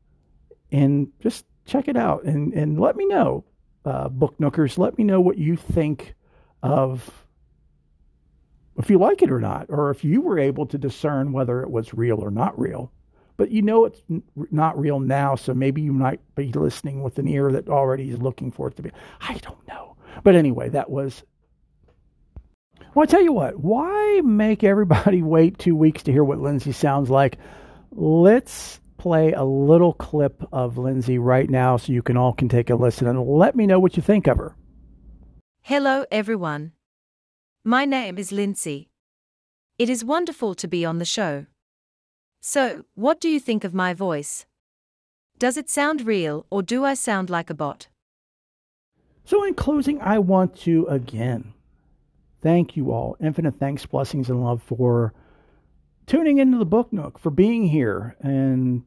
[0.75, 3.45] and just check it out and and let me know,
[3.85, 6.14] uh, book nookers, let me know what you think
[6.62, 7.27] of
[8.77, 11.70] if you like it or not, or if you were able to discern whether it
[11.70, 12.91] was real or not real.
[13.37, 14.03] But you know it's
[14.51, 18.20] not real now, so maybe you might be listening with an ear that already is
[18.20, 18.91] looking for it to be.
[19.20, 19.97] I don't know.
[20.25, 21.22] But anyway, that was.
[22.95, 26.72] Well, I tell you what, why make everybody wait two weeks to hear what Lindsay
[26.72, 27.39] sounds like?
[27.93, 32.70] Let's play a little clip of Lindsay right now so you can all can take
[32.70, 34.57] a listen and let me know what you think of her.
[35.61, 36.72] Hello, everyone.
[37.62, 38.88] My name is Lindsay.
[39.78, 41.44] It is wonderful to be on the show.
[42.40, 44.46] So, what do you think of my voice?
[45.38, 47.88] Does it sound real or do I sound like a bot?
[49.26, 51.52] So, in closing, I want to again
[52.40, 53.18] thank you all.
[53.20, 55.12] Infinite thanks, blessings, and love for
[56.07, 58.82] tuning into the Book Nook, for being here, and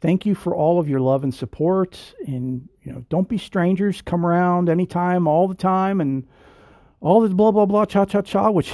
[0.00, 2.14] thank you for all of your love and support.
[2.26, 4.02] And you know, don't be strangers.
[4.02, 6.26] Come around anytime, all the time, and
[7.00, 8.72] all this blah blah blah cha cha cha, which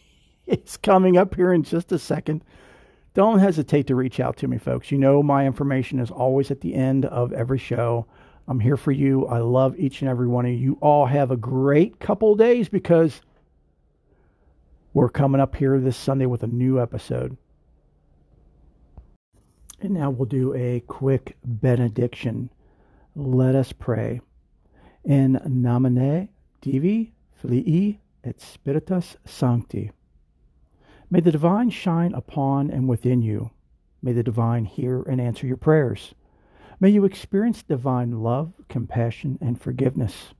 [0.46, 2.44] is coming up here in just a second.
[3.14, 4.92] Don't hesitate to reach out to me, folks.
[4.92, 8.06] You know my information is always at the end of every show.
[8.46, 9.26] I'm here for you.
[9.26, 10.58] I love each and every one of you.
[10.58, 13.20] You all have a great couple days because
[14.94, 17.36] we're coming up here this Sunday with a new episode.
[19.80, 22.50] And now we'll do a quick benediction.
[23.14, 24.20] Let us pray.
[25.04, 26.28] In nomine
[26.60, 29.92] Divi Filii et Spiritus Sancti.
[31.10, 33.50] May the divine shine upon and within you.
[34.02, 36.14] May the divine hear and answer your prayers.
[36.80, 40.34] May you experience divine love, compassion, and forgiveness.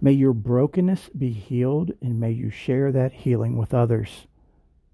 [0.00, 4.26] May your brokenness be healed, and may you share that healing with others.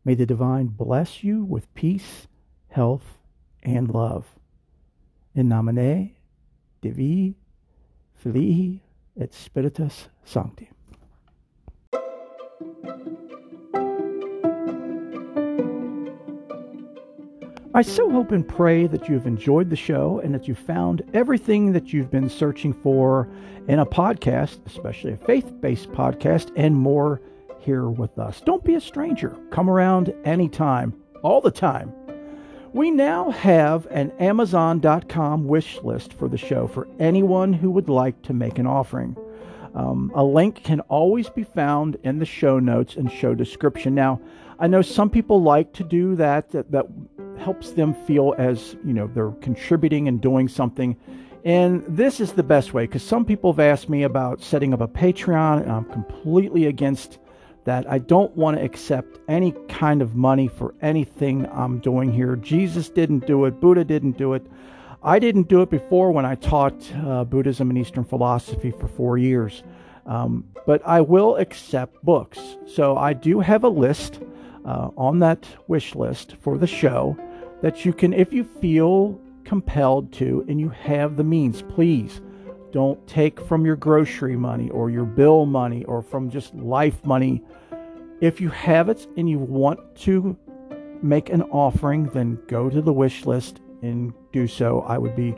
[0.05, 2.27] May the divine bless you with peace,
[2.69, 3.20] health,
[3.63, 4.27] and love.
[5.35, 6.15] In nomine
[6.81, 7.37] Divi
[8.15, 8.83] Filii
[9.19, 10.71] et Spiritus Sancti.
[17.73, 21.03] I so hope and pray that you have enjoyed the show and that you found
[21.15, 23.29] everything that you've been searching for
[23.69, 27.23] in a podcast, especially a faith based podcast, and more
[27.61, 28.41] here with us.
[28.41, 29.37] Don't be a stranger.
[29.51, 30.93] Come around anytime,
[31.23, 31.93] all the time.
[32.73, 38.23] We now have an Amazon.com wish list for the show for anyone who would like
[38.23, 39.17] to make an offering.
[39.75, 43.95] Um, a link can always be found in the show notes and show description.
[43.95, 44.21] Now,
[44.61, 46.87] I know some people like to do that, that, that
[47.41, 50.97] helps them feel as you know they're contributing and doing something
[51.45, 54.83] and this is the best way because some people have asked me about setting up
[54.83, 57.19] a patreon and i'm completely against
[57.65, 62.37] that i don't want to accept any kind of money for anything i'm doing here.
[62.37, 63.61] Jesus didn't do it.
[63.61, 64.47] Buddha didn't do it.
[65.03, 69.19] I didn't do it before when i taught uh, buddhism and eastern philosophy for four
[69.19, 69.63] years.
[70.07, 72.39] Um, but i will accept books.
[72.67, 74.21] So i do have a list
[74.65, 77.17] uh, on that wish list for the show
[77.63, 82.21] that you can, if you feel compelled to and you have the means, please
[82.73, 87.43] don't take from your grocery money or your bill money or from just life money.
[88.21, 90.37] If you have it and you want to
[91.03, 94.81] make an offering, then go to the wish list and do so.
[94.83, 95.35] I would be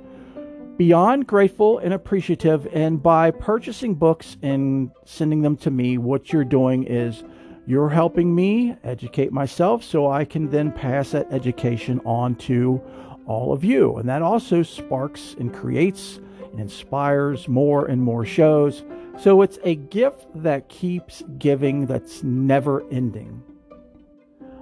[0.77, 2.67] beyond grateful and appreciative.
[2.73, 7.23] And by purchasing books and sending them to me, what you're doing is
[7.67, 12.83] you're helping me educate myself so I can then pass that education on to
[13.27, 13.97] all of you.
[13.97, 16.19] And that also sparks and creates
[16.53, 18.85] and inspires more and more shows.
[19.19, 23.43] So it's a gift that keeps giving, that's never ending.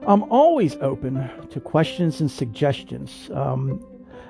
[0.07, 3.31] I'm always open to questions and suggestions.
[3.35, 3.85] Um,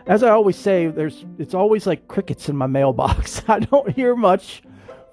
[0.07, 3.43] as I always say, there's it's always like crickets in my mailbox.
[3.49, 4.63] I don't hear much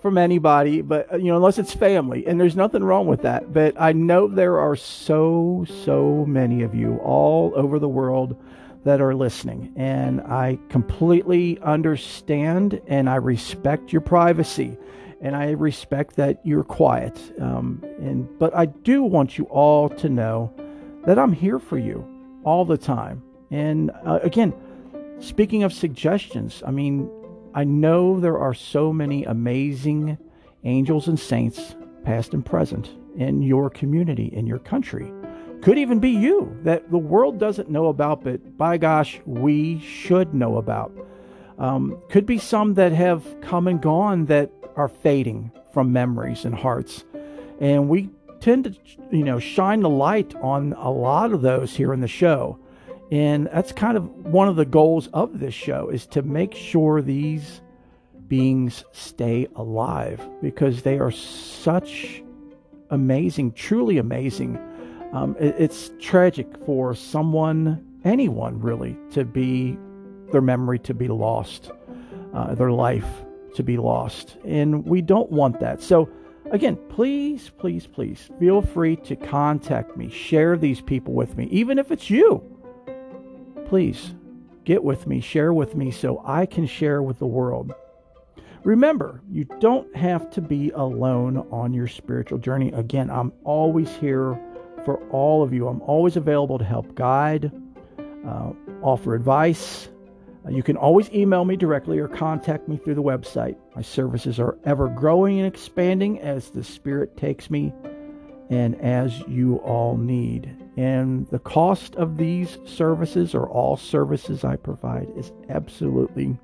[0.02, 3.54] from anybody, but uh, you know, unless it's family, and there's nothing wrong with that.
[3.54, 8.41] But I know there are so, so many of you all over the world
[8.88, 14.78] that are listening, and I completely understand and I respect your privacy,
[15.20, 17.20] and I respect that you're quiet.
[17.42, 20.54] Um, and but I do want you all to know
[21.06, 22.08] that I'm here for you
[22.46, 23.22] all the time.
[23.52, 24.54] And uh, again,
[25.20, 27.10] speaking of suggestions, I mean,
[27.54, 30.18] I know there are so many amazing
[30.64, 31.76] angels and saints,
[32.06, 35.12] past and present, in your community, in your country.
[35.62, 40.34] Could even be you that the world doesn't know about, but by gosh, we should
[40.34, 40.91] know about.
[41.58, 46.53] Um, could be some that have come and gone that are fading from memories and
[46.53, 47.03] hearts.
[47.60, 48.76] And we tend to,
[49.12, 52.60] you know, shine the light on a lot of those here in the show.
[53.12, 57.01] And that's kind of one of the goals of this show is to make sure
[57.01, 57.62] these
[58.28, 62.22] beings stay alive because they are such
[62.89, 64.60] amazing, truly amazing.
[65.14, 69.78] Um, it, it's tragic for someone, anyone really, to be
[70.32, 71.72] their memory to be lost,
[72.34, 73.08] uh, their life
[73.55, 74.38] to be lost.
[74.45, 75.82] And we don't want that.
[75.82, 76.10] So,
[76.51, 81.80] again, please, please, please feel free to contact me, share these people with me, even
[81.80, 82.43] if it's you
[83.68, 84.16] Please
[84.64, 87.74] get with me, share with me so I can share with the world.
[88.64, 92.72] Remember, you don't have to be alone on your spiritual journey.
[92.72, 94.39] Again, I'm always here
[94.88, 95.68] for all of you.
[95.68, 97.52] I'm always available to help guide,
[98.26, 99.90] uh, offer advice.
[100.46, 103.58] Uh, you can always email me directly or contact me through the website.
[103.76, 107.74] My services are ever growing and expanding as the Spirit takes me
[108.50, 110.56] and as you all need.
[110.78, 116.38] And the cost of these services or all services I provide is absolutely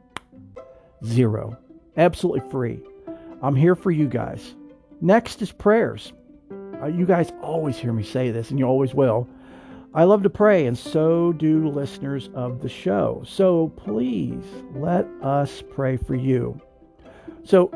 [1.05, 1.57] zero,
[1.95, 2.81] absolutely free.
[3.41, 4.53] I'm here for you guys.
[4.99, 6.11] Next is prayers.
[6.83, 9.25] Uh, you guys always hear me say this, and you always will.
[9.93, 13.23] I love to pray, and so do listeners of the show.
[13.25, 14.43] So please
[14.75, 16.59] let us pray for you.
[17.45, 17.71] So,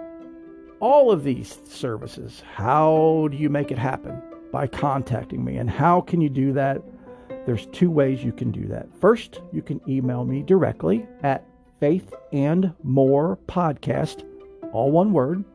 [0.80, 4.22] all of these services, how do you make it happen?
[4.52, 5.58] By contacting me.
[5.58, 6.82] And how can you do that?
[7.46, 8.88] There's two ways you can do that.
[9.00, 11.46] First, you can email me directly at
[11.80, 14.24] faith and more podcast,
[14.74, 15.46] all one word,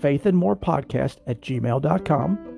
[0.00, 2.49] faith and more podcast at gmail.com.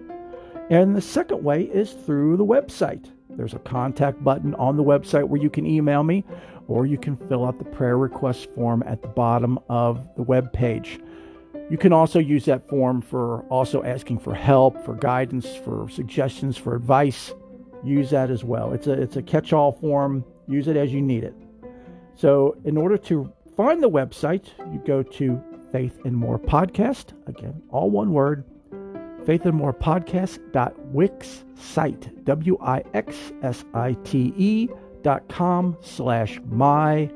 [0.71, 3.11] And the second way is through the website.
[3.31, 6.25] There's a contact button on the website where you can email me,
[6.69, 10.53] or you can fill out the prayer request form at the bottom of the web
[10.53, 11.01] page.
[11.71, 16.57] You can also use that form for also asking for help, for guidance, for suggestions,
[16.57, 17.33] for advice.
[17.85, 18.73] Use that as well.
[18.73, 20.25] It's a it's a catch-all form.
[20.47, 21.35] Use it as you need it.
[22.15, 25.43] So, in order to find the website, you go to
[25.73, 27.15] Faith and More Podcast.
[27.27, 28.45] Again, all one word.
[29.25, 30.75] Faith and More Podcast dot
[31.55, 32.11] site
[35.29, 37.11] com slash my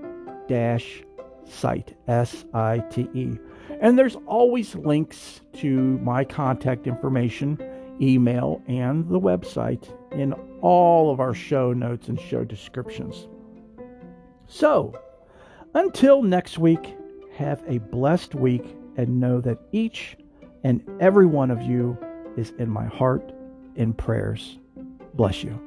[0.47, 1.03] dash
[1.45, 3.39] site s i t e.
[3.81, 7.59] And there's always links to my contact information,
[8.01, 13.27] email, and the website in all of our show notes and show descriptions.
[14.47, 14.95] So,
[15.75, 16.97] until next week,
[17.35, 20.17] have a blessed week and know that each
[20.67, 21.97] and every one of you
[22.37, 23.33] is in my heart
[23.77, 24.59] in prayers.
[25.15, 25.63] Bless you.